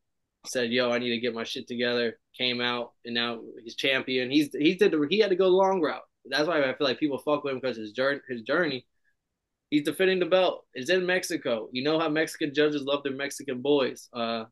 Said, 0.45 0.71
"Yo, 0.71 0.91
I 0.91 0.99
need 0.99 1.11
to 1.11 1.19
get 1.19 1.33
my 1.33 1.43
shit 1.43 1.67
together." 1.67 2.19
Came 2.37 2.61
out, 2.61 2.93
and 3.05 3.13
now 3.13 3.41
he's 3.63 3.75
champion. 3.75 4.31
He's 4.31 4.49
he 4.53 4.75
did 4.75 4.91
the, 4.91 5.05
he 5.09 5.19
had 5.19 5.29
to 5.29 5.35
go 5.35 5.45
the 5.45 5.51
long 5.51 5.81
route. 5.81 6.01
That's 6.25 6.47
why 6.47 6.61
I 6.63 6.73
feel 6.75 6.87
like 6.87 6.99
people 6.99 7.17
fuck 7.19 7.43
with 7.43 7.53
him 7.53 7.59
because 7.59 7.77
his 7.77 7.91
journey 7.91 8.21
his 8.27 8.41
journey. 8.41 8.85
He's 9.69 9.83
defending 9.83 10.19
the 10.19 10.25
belt. 10.25 10.65
It's 10.73 10.89
in 10.89 11.05
Mexico. 11.05 11.69
You 11.71 11.83
know 11.83 11.97
how 11.97 12.09
Mexican 12.09 12.53
judges 12.53 12.83
love 12.83 13.03
their 13.03 13.13
Mexican 13.13 13.61
boys. 13.61 14.09
Uh, 14.11 14.45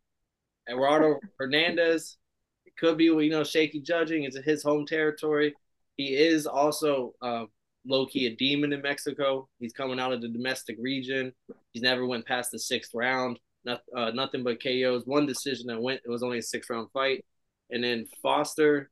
Eduardo 0.69 1.19
Hernandez 1.39 2.17
it 2.65 2.77
could 2.77 2.97
be 2.97 3.05
you 3.05 3.29
know 3.29 3.43
shaky 3.43 3.81
judging. 3.81 4.23
It's 4.23 4.37
his 4.37 4.63
home 4.63 4.85
territory. 4.85 5.55
He 5.97 6.15
is 6.15 6.45
also 6.45 7.13
uh, 7.21 7.45
low 7.85 8.05
key 8.05 8.27
a 8.27 8.35
demon 8.35 8.73
in 8.73 8.81
Mexico. 8.81 9.49
He's 9.59 9.73
coming 9.73 9.99
out 9.99 10.13
of 10.13 10.21
the 10.21 10.29
domestic 10.29 10.77
region. 10.79 11.33
He's 11.73 11.83
never 11.83 12.05
went 12.05 12.25
past 12.25 12.51
the 12.51 12.59
sixth 12.59 12.91
round. 12.93 13.39
Not, 13.69 13.81
uh, 13.95 14.11
nothing 14.11 14.43
but 14.43 14.61
KOs. 14.63 15.03
One 15.05 15.27
decision 15.27 15.67
that 15.67 15.81
went. 15.81 16.01
It 16.03 16.09
was 16.09 16.23
only 16.23 16.39
a 16.39 16.43
six 16.43 16.69
round 16.69 16.89
fight. 16.91 17.23
And 17.69 17.83
then 17.83 18.07
Foster, 18.23 18.89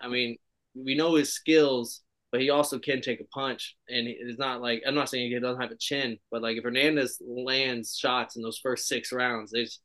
I 0.00 0.08
mean, 0.08 0.36
we 0.74 0.94
know 0.94 1.16
his 1.16 1.32
skills, 1.32 2.02
but 2.30 2.40
he 2.40 2.50
also 2.50 2.78
can 2.78 3.00
take 3.00 3.20
a 3.20 3.24
punch. 3.24 3.76
And 3.88 4.06
it's 4.06 4.38
not 4.38 4.60
like 4.60 4.82
I'm 4.86 4.94
not 4.94 5.08
saying 5.08 5.30
he 5.30 5.40
doesn't 5.40 5.60
have 5.60 5.72
a 5.72 5.76
chin, 5.76 6.18
but 6.30 6.40
like 6.40 6.56
if 6.56 6.62
Hernandez 6.62 7.20
lands 7.26 7.96
shots 7.98 8.36
in 8.36 8.42
those 8.42 8.58
first 8.58 8.86
six 8.86 9.12
rounds, 9.12 9.50
it's 9.52 9.80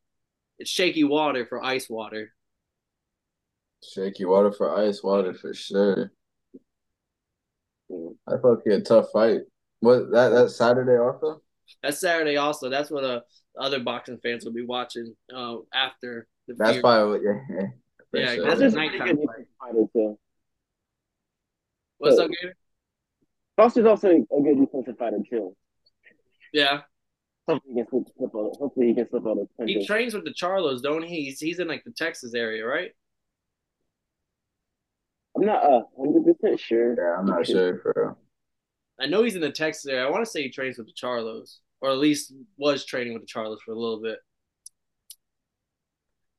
it's 0.59 0.69
shaky 0.69 1.03
water 1.03 1.45
for 1.47 1.63
ice 1.63 1.89
water. 1.89 2.33
Shaky 3.83 4.25
water 4.25 4.51
for 4.51 4.77
ice 4.77 5.01
water 5.03 5.33
for 5.33 5.53
sure. 5.53 6.11
I 8.27 8.37
thought 8.37 8.63
be 8.63 8.73
a 8.73 8.81
tough 8.81 9.07
fight. 9.11 9.41
What 9.79 10.11
that 10.11 10.29
that 10.29 10.51
Saturday 10.51 10.97
also? 10.97 11.41
That's 11.83 11.99
Saturday 11.99 12.37
also. 12.37 12.69
That's 12.69 12.91
what 12.91 13.03
uh, 13.03 13.21
other 13.59 13.79
boxing 13.79 14.19
fans 14.23 14.45
will 14.45 14.53
be 14.53 14.65
watching 14.65 15.15
uh, 15.33 15.57
after 15.73 16.27
the 16.47 16.55
That's 16.55 16.71
Fury. 16.71 16.81
probably 16.81 17.19
yeah. 17.23 17.67
yeah, 18.13 18.35
sure. 18.35 18.43
that's 18.45 18.59
Foster's 18.61 18.73
a 18.73 18.77
a 18.77 18.79
nighttime 18.79 19.15
good 19.15 19.27
fight. 19.27 19.45
fighter 19.59 19.85
too. 19.93 20.19
What's 21.97 22.19
up, 22.19 22.29
Gator? 22.29 22.55
Foster's 23.55 23.85
also 23.85 24.09
a 24.09 24.41
good 24.41 24.59
defensive 24.59 24.97
fighter 24.97 25.19
too. 25.29 25.55
Yeah. 26.53 26.81
Hopefully 27.47 27.73
he 27.75 27.81
can 27.81 27.89
slip, 27.89 28.03
slip 28.17 28.35
all, 28.35 28.57
hopefully 28.59 28.87
he 28.87 28.93
can 28.95 29.07
slip 29.09 29.25
all 29.25 29.35
those 29.35 29.67
He 29.67 29.85
trains 29.85 30.13
with 30.13 30.25
the 30.25 30.33
Charlos, 30.33 30.81
don't 30.81 31.03
he? 31.03 31.25
He's, 31.25 31.39
he's 31.39 31.59
in 31.59 31.67
like 31.67 31.83
the 31.83 31.91
Texas 31.91 32.33
area, 32.33 32.65
right? 32.65 32.91
I'm 35.35 35.45
not 35.45 35.63
a 35.63 35.83
hundred 35.97 36.23
percent 36.23 36.59
sure. 36.59 36.95
Yeah, 36.95 37.19
I'm 37.19 37.25
not 37.25 37.45
sure, 37.45 37.73
bro. 37.73 38.17
I 38.99 39.07
know 39.07 39.23
he's 39.23 39.35
in 39.35 39.41
the 39.41 39.51
Texas 39.51 39.85
area. 39.87 40.05
I 40.05 40.09
want 40.09 40.23
to 40.23 40.29
say 40.29 40.43
he 40.43 40.49
trains 40.49 40.77
with 40.77 40.87
the 40.87 40.93
Charlos, 40.93 41.57
or 41.81 41.89
at 41.91 41.97
least 41.97 42.33
was 42.57 42.85
training 42.85 43.13
with 43.13 43.23
the 43.23 43.27
Charlos 43.27 43.57
for 43.65 43.71
a 43.71 43.79
little 43.79 44.01
bit. 44.01 44.19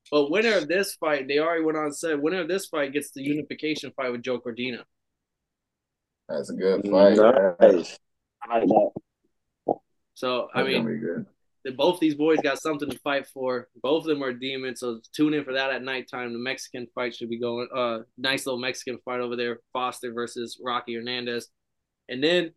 But 0.09 0.31
winner 0.31 0.57
of 0.57 0.67
this 0.67 0.95
fight, 0.95 1.27
they 1.27 1.39
already 1.39 1.63
went 1.63 1.77
on 1.77 1.85
and 1.85 1.95
said 1.95 2.21
winner 2.21 2.41
of 2.41 2.47
this 2.47 2.67
fight 2.67 2.93
gets 2.93 3.11
the 3.11 3.21
unification 3.21 3.91
fight 3.91 4.11
with 4.11 4.21
Joe 4.23 4.39
Cordina. 4.39 4.83
That's 6.29 6.49
a 6.49 6.53
good 6.53 6.81
fight. 6.89 7.17
Nice. 7.17 7.97
I 8.43 8.59
like 8.59 8.67
that. 8.67 8.89
So 10.13 10.47
I 10.53 10.63
That's 10.63 10.67
mean, 10.73 10.83
gonna 10.83 10.93
be 10.95 10.99
good. 10.99 11.25
that 11.65 11.77
both 11.77 11.99
these 11.99 12.15
boys 12.15 12.39
got 12.41 12.59
something 12.59 12.89
to 12.89 12.97
fight 12.99 13.27
for. 13.27 13.67
Both 13.83 14.03
of 14.03 14.07
them 14.07 14.23
are 14.23 14.33
demons, 14.33 14.79
so 14.79 14.99
tune 15.13 15.33
in 15.33 15.43
for 15.43 15.53
that 15.53 15.71
at 15.71 15.83
nighttime. 15.83 16.33
The 16.33 16.39
Mexican 16.39 16.87
fight 16.95 17.13
should 17.15 17.29
be 17.29 17.39
going. 17.39 17.67
Uh, 17.75 17.99
nice 18.17 18.45
little 18.45 18.59
Mexican 18.59 18.99
fight 19.05 19.19
over 19.19 19.35
there. 19.35 19.59
Foster 19.73 20.11
versus 20.13 20.59
Rocky 20.63 20.95
Hernandez, 20.95 21.49
and 22.09 22.23
then 22.23 22.53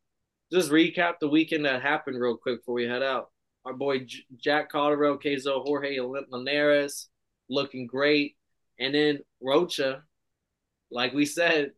just 0.53 0.71
recap 0.71 1.15
the 1.21 1.29
weekend 1.29 1.65
that 1.65 1.83
happened 1.83 2.21
real 2.21 2.37
quick 2.37 2.61
before 2.61 2.75
we 2.75 2.85
head 2.85 3.03
out. 3.03 3.31
Our 3.65 3.75
boy 3.75 4.01
J- 4.01 4.25
Jack 4.37 4.73
Catterall, 4.73 5.19
Kezo, 5.19 5.63
Jorge 5.63 5.99
Linares, 6.01 7.09
looking 7.49 7.87
great, 7.87 8.37
and 8.79 8.95
then 8.95 9.21
Rocha, 9.43 10.03
like 10.91 11.13
we 11.13 11.27
said, 11.27 11.73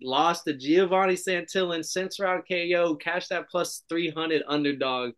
lost 0.00 0.44
to 0.44 0.54
Giovanni 0.54 1.14
Santillan, 1.14 1.84
since 1.84 2.20
round 2.20 2.44
KO, 2.48 2.96
cash 2.96 3.28
that 3.28 3.50
plus 3.50 3.82
three 3.88 4.10
hundred 4.10 4.42
underdog 4.46 5.12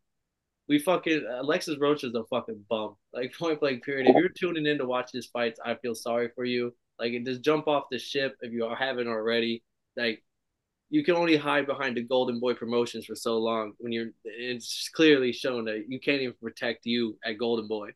we 0.68 0.78
fucking 0.78 1.24
Alexis 1.38 1.78
Rocha 1.78 2.06
is 2.06 2.14
a 2.14 2.24
fucking 2.24 2.64
bum. 2.68 2.96
Like 3.12 3.34
point 3.38 3.60
blank 3.60 3.84
period. 3.84 4.08
If 4.08 4.16
you're 4.16 4.28
tuning 4.28 4.66
in 4.66 4.78
to 4.78 4.86
watch 4.86 5.12
these 5.12 5.26
fights, 5.26 5.60
I 5.64 5.74
feel 5.76 5.94
sorry 5.94 6.30
for 6.34 6.44
you. 6.44 6.74
Like 6.98 7.12
just 7.24 7.42
jump 7.42 7.68
off 7.68 7.84
the 7.90 7.98
ship 7.98 8.36
if 8.40 8.52
you 8.52 8.68
haven't 8.76 9.08
already. 9.08 9.62
Like 9.96 10.22
you 10.90 11.04
can 11.04 11.16
only 11.16 11.36
hide 11.36 11.66
behind 11.66 11.96
the 11.96 12.02
Golden 12.02 12.40
Boy 12.40 12.54
Promotions 12.54 13.06
for 13.06 13.14
so 13.16 13.38
long 13.38 13.72
when 13.78 13.92
you're. 13.92 14.10
It's 14.24 14.88
clearly 14.90 15.32
shown 15.32 15.64
that 15.66 15.84
you 15.88 16.00
can't 16.00 16.22
even 16.22 16.34
protect 16.40 16.86
you 16.86 17.18
at 17.24 17.38
Golden 17.38 17.66
Boy. 17.68 17.90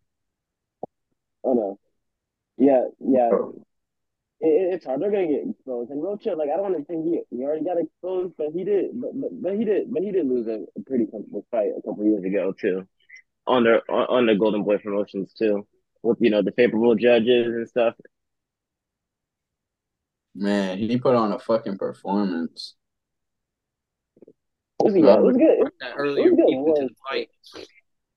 Oh 1.45 1.55
no. 1.55 1.79
Yeah, 2.59 2.85
yeah. 3.01 3.31
Oh. 3.33 3.55
It, 4.41 4.47
it- 4.49 4.75
it's 4.75 4.85
hard. 4.87 5.01
They're 5.03 5.11
gonna 5.11 5.29
get 5.29 5.49
exposed. 5.51 5.91
And 5.91 6.03
Rocha, 6.03 6.31
like 6.31 6.49
I 6.51 6.57
don't 6.57 6.73
want 6.73 6.79
to 6.79 6.85
think 6.85 7.05
he 7.05 7.21
he 7.37 7.45
already 7.45 7.65
got 7.65 7.79
exposed, 7.79 8.35
but 8.39 8.49
he 8.55 8.65
did. 8.65 8.91
But 9.01 9.11
but, 9.21 9.31
but 9.43 9.55
he 9.57 9.65
did. 9.65 9.93
But 9.93 10.03
he 10.03 10.13
did 10.13 10.27
lose 10.27 10.47
a, 10.49 10.65
a 10.79 10.83
pretty 10.85 11.07
comfortable 11.07 11.47
fight 11.51 11.71
a 11.77 11.83
couple 11.83 12.05
years 12.05 12.25
ago 12.25 12.53
too, 12.59 12.87
on 13.47 13.65
the 13.65 13.83
on, 13.89 14.07
on 14.09 14.27
the 14.27 14.35
Golden 14.37 14.65
Boy 14.65 14.79
promotions 14.79 15.33
too, 15.35 15.67
with 16.03 16.19
you 16.21 16.31
know 16.31 16.43
the 16.43 16.53
favorable 16.53 16.95
judges 16.95 17.47
and 17.47 17.69
stuff. 17.69 17.95
Man, 20.35 20.79
he 20.79 20.99
put 20.99 21.15
on 21.17 21.33
a 21.33 21.39
fucking 21.39 21.79
performance. 21.79 22.75
It 24.81 24.85
was, 24.85 24.95
yeah, 24.97 25.15
it 25.15 25.23
was 25.23 25.37
good. 25.37 25.67
It, 25.67 25.73
That 25.81 25.93
earlier 25.97 26.27
It 26.27 26.31
was 26.33 26.37
good 26.37 26.47
piece 26.47 26.79
into 26.81 26.89
the 26.89 26.95
fight. 27.09 27.29
it 27.57 27.69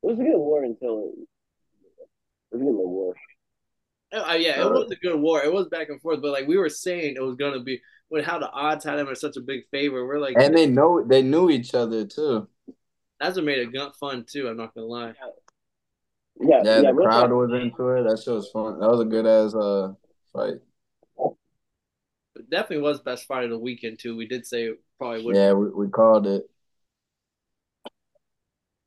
was 0.01 0.19
a 0.19 0.23
good 0.23 0.37
war 0.37 0.63
until 0.63 1.11
it, 1.13 1.27
it 2.51 2.57
was 2.57 2.61
a 2.61 2.65
good 2.65 2.71
war. 2.73 3.13
Uh, 4.13 4.33
yeah, 4.35 4.61
it 4.61 4.69
was 4.69 4.91
a 4.91 4.95
good 4.95 5.19
war. 5.19 5.41
It 5.43 5.51
was 5.51 5.67
back 5.69 5.89
and 5.89 5.99
forth, 6.01 6.21
but 6.21 6.31
like 6.31 6.47
we 6.47 6.57
were 6.57 6.69
saying, 6.69 7.15
it 7.15 7.21
was 7.23 7.35
gonna 7.35 7.61
be 7.61 7.81
with 8.09 8.23
how 8.25 8.37
the 8.37 8.49
odds 8.51 8.85
had 8.85 8.97
them 8.97 9.07
as 9.09 9.19
such 9.19 9.37
a 9.37 9.41
big 9.41 9.61
favor. 9.71 10.05
We're 10.05 10.19
like, 10.19 10.35
And 10.39 10.55
they 10.55 10.67
know 10.67 11.03
they 11.03 11.23
knew 11.23 11.49
each 11.49 11.73
other 11.73 12.05
too. 12.05 12.47
that's 13.19 13.35
what 13.37 13.45
made 13.45 13.57
it 13.57 13.73
gun 13.73 13.91
fun 13.99 14.25
too. 14.29 14.47
I'm 14.47 14.57
not 14.57 14.75
gonna 14.75 14.85
lie. 14.85 15.13
Yeah, 16.39 16.61
Yeah, 16.63 16.79
yeah. 16.81 16.91
the 16.91 17.01
crowd 17.01 17.31
was 17.31 17.49
into 17.51 17.89
it. 17.89 18.03
That 18.03 18.21
shit 18.23 18.33
was 18.33 18.49
fun. 18.51 18.79
That 18.79 18.89
was 18.89 19.01
a 19.01 19.05
good 19.05 19.25
ass 19.25 19.55
uh 19.55 19.93
fight. 20.31 20.59
But 22.35 22.49
definitely 22.49 22.83
was 22.83 22.99
best 22.99 23.25
fight 23.27 23.43
of 23.45 23.49
the 23.51 23.59
weekend 23.59 23.99
too. 23.99 24.15
We 24.15 24.27
did 24.27 24.45
say 24.45 24.65
it 24.65 24.79
probably 24.99 25.23
would. 25.25 25.35
Yeah, 25.35 25.53
we, 25.53 25.69
we 25.69 25.87
called 25.87 26.27
it. 26.27 26.49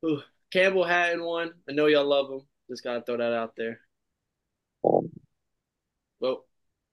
Ooh, 0.07 0.23
Campbell 0.53 0.85
Hatton 0.85 1.25
won. 1.25 1.53
I 1.69 1.73
know 1.73 1.87
y'all 1.87 2.05
love 2.05 2.31
him. 2.31 2.42
Just 2.71 2.85
gotta 2.85 3.03
throw 3.03 3.16
that 3.16 3.33
out 3.33 3.55
there. 3.57 3.81
Well, 6.21 6.45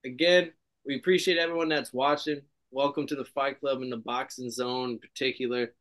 again, 0.04 0.52
we 0.84 0.96
appreciate 0.96 1.38
everyone 1.38 1.70
that's 1.70 1.94
watching. 1.94 2.42
Welcome 2.72 3.06
to 3.08 3.16
the 3.16 3.26
Fight 3.26 3.60
Club 3.60 3.84
and 3.84 3.92
the 3.92 3.98
Boxing 3.98 4.50
Zone 4.50 4.92
in 4.92 5.00
particular. 5.00 5.76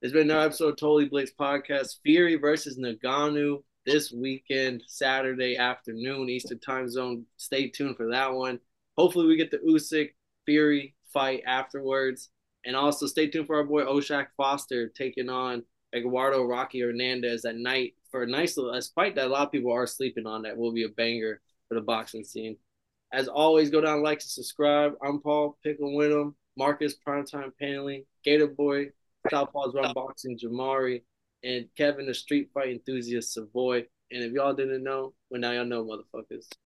There's 0.00 0.14
been 0.14 0.30
another 0.30 0.46
episode 0.46 0.68
of 0.70 0.76
Totally 0.76 1.10
Blitz 1.10 1.30
podcast. 1.38 1.96
Fury 2.04 2.36
versus 2.36 2.78
Ngannou 2.78 3.62
this 3.84 4.10
weekend, 4.10 4.82
Saturday 4.86 5.58
afternoon, 5.58 6.30
Eastern 6.30 6.58
Time 6.58 6.88
Zone. 6.88 7.26
Stay 7.36 7.68
tuned 7.68 7.98
for 7.98 8.12
that 8.12 8.32
one. 8.32 8.60
Hopefully, 8.96 9.26
we 9.26 9.36
get 9.36 9.50
the 9.50 9.58
Usyk 9.58 10.14
Fury 10.46 10.94
fight 11.12 11.42
afterwards, 11.46 12.30
and 12.64 12.74
also 12.74 13.06
stay 13.06 13.26
tuned 13.28 13.46
for 13.46 13.56
our 13.56 13.64
boy 13.64 13.82
Oshak 13.82 14.28
Foster 14.38 14.88
taking 14.88 15.28
on 15.28 15.64
Eduardo 15.94 16.44
Rocky 16.44 16.80
Hernandez 16.80 17.44
at 17.44 17.56
night 17.56 17.94
for 18.10 18.22
a 18.22 18.26
nice 18.26 18.56
little 18.56 18.78
fight 18.94 19.14
that 19.14 19.26
a 19.26 19.28
lot 19.28 19.46
of 19.46 19.52
people 19.52 19.72
are 19.72 19.86
sleeping 19.86 20.26
on. 20.26 20.42
That 20.42 20.56
will 20.56 20.72
be 20.72 20.84
a 20.84 20.88
banger 20.88 21.40
for 21.68 21.74
the 21.74 21.80
boxing 21.80 22.24
scene. 22.24 22.56
As 23.12 23.28
always, 23.28 23.70
go 23.70 23.80
down, 23.80 24.02
like, 24.02 24.18
and 24.18 24.22
subscribe. 24.22 24.92
I'm 25.02 25.20
Paul 25.20 25.56
Pickle 25.62 25.92
Winham, 25.92 26.34
Marcus 26.56 26.94
Primetime 27.06 27.52
Paneling, 27.58 28.04
Gator 28.22 28.48
Boy, 28.48 28.90
Southpaws 29.32 29.74
Run 29.74 29.94
Boxing, 29.94 30.38
Jamari, 30.38 31.02
and 31.42 31.66
Kevin, 31.76 32.06
the 32.06 32.14
street 32.14 32.50
fight 32.52 32.68
enthusiast 32.68 33.32
Savoy. 33.32 33.86
And 34.10 34.22
if 34.22 34.32
y'all 34.32 34.54
didn't 34.54 34.82
know, 34.82 35.14
well, 35.30 35.40
now 35.40 35.52
y'all 35.52 35.64
know, 35.64 35.84
motherfuckers. 35.84 36.48